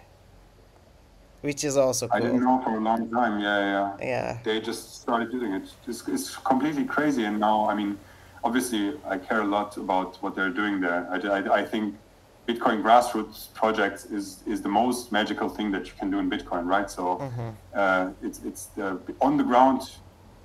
[1.40, 2.16] which is also cool.
[2.16, 3.40] I didn't know for a long time.
[3.40, 3.96] Yeah, yeah.
[4.00, 4.38] Yeah.
[4.42, 5.70] They just started doing it.
[5.86, 7.24] It's, it's completely crazy.
[7.24, 7.96] And now, I mean,
[8.44, 11.08] obviously, I care a lot about what they're doing there.
[11.10, 11.94] I, I, I think
[12.48, 16.64] Bitcoin grassroots projects is is the most magical thing that you can do in Bitcoin,
[16.64, 16.90] right?
[16.90, 17.48] So mm-hmm.
[17.74, 19.82] uh, it's it's the on the ground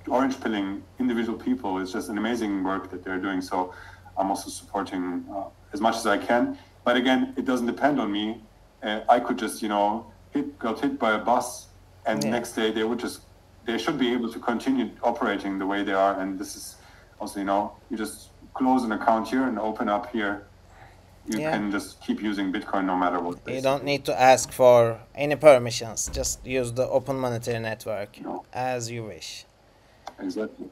[0.08, 3.40] orange pilling individual people is just an amazing work that they're doing.
[3.40, 3.72] So
[4.18, 6.58] I'm also supporting uh, as much as I can.
[6.84, 8.42] But again, it doesn't depend on me.
[8.82, 11.68] Uh, I could just you know hit got hit by a bus,
[12.04, 12.30] and yeah.
[12.30, 13.22] next day they would just
[13.64, 16.20] they should be able to continue operating the way they are.
[16.20, 16.76] And this is
[17.20, 20.44] also, you know, you just close an account here and open up here.
[21.26, 21.52] You Yeah.
[21.52, 23.38] can just keep using Bitcoin no matter what.
[23.46, 26.10] You don't need to ask for any permissions.
[26.12, 28.44] Just use the Open Monetary Network No.
[28.52, 29.46] as you wish.
[30.18, 30.68] Exactly.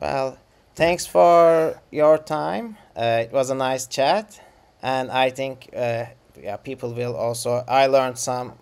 [0.00, 0.38] Well,
[0.74, 2.76] thanks for your time.
[2.96, 4.40] Uh, it was a nice chat,
[4.82, 6.06] and I think uh,
[6.40, 7.62] yeah, people will also.
[7.68, 8.54] I learned some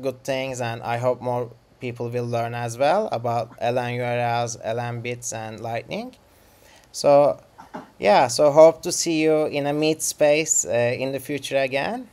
[0.00, 5.02] good things, and I hope more people will learn as well about LN URLs, LN
[5.02, 6.16] bits, and Lightning.
[6.92, 7.36] So,
[7.98, 12.08] yeah, so hope to see you in a meet space uh, in the future again.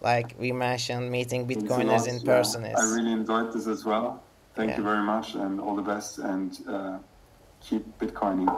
[0.00, 2.96] Like we mentioned, meeting Bitcoiners in Yeah, person I is.
[2.96, 4.20] really enjoyed this as well.
[4.56, 4.78] Thank Yeah.
[4.78, 6.98] you very much and all the best and uh,
[7.60, 8.48] keep Bitcoining.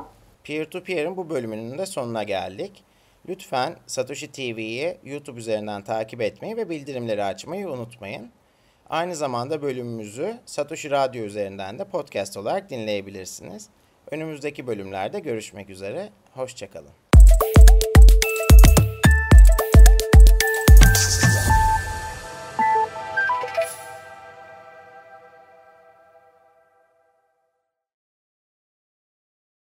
[0.44, 2.84] Peer-to-Peer'in bu bölümünün de sonuna geldik.
[3.28, 8.30] Lütfen Satoshi TV'yi YouTube üzerinden takip etmeyi ve bildirimleri açmayı unutmayın.
[8.90, 13.68] Aynı zamanda bölümümüzü Satoshi Radyo üzerinden de podcast olarak dinleyebilirsiniz.
[14.10, 16.08] Önümüzdeki bölümlerde görüşmek üzere.
[16.34, 17.05] Hoşçakalın.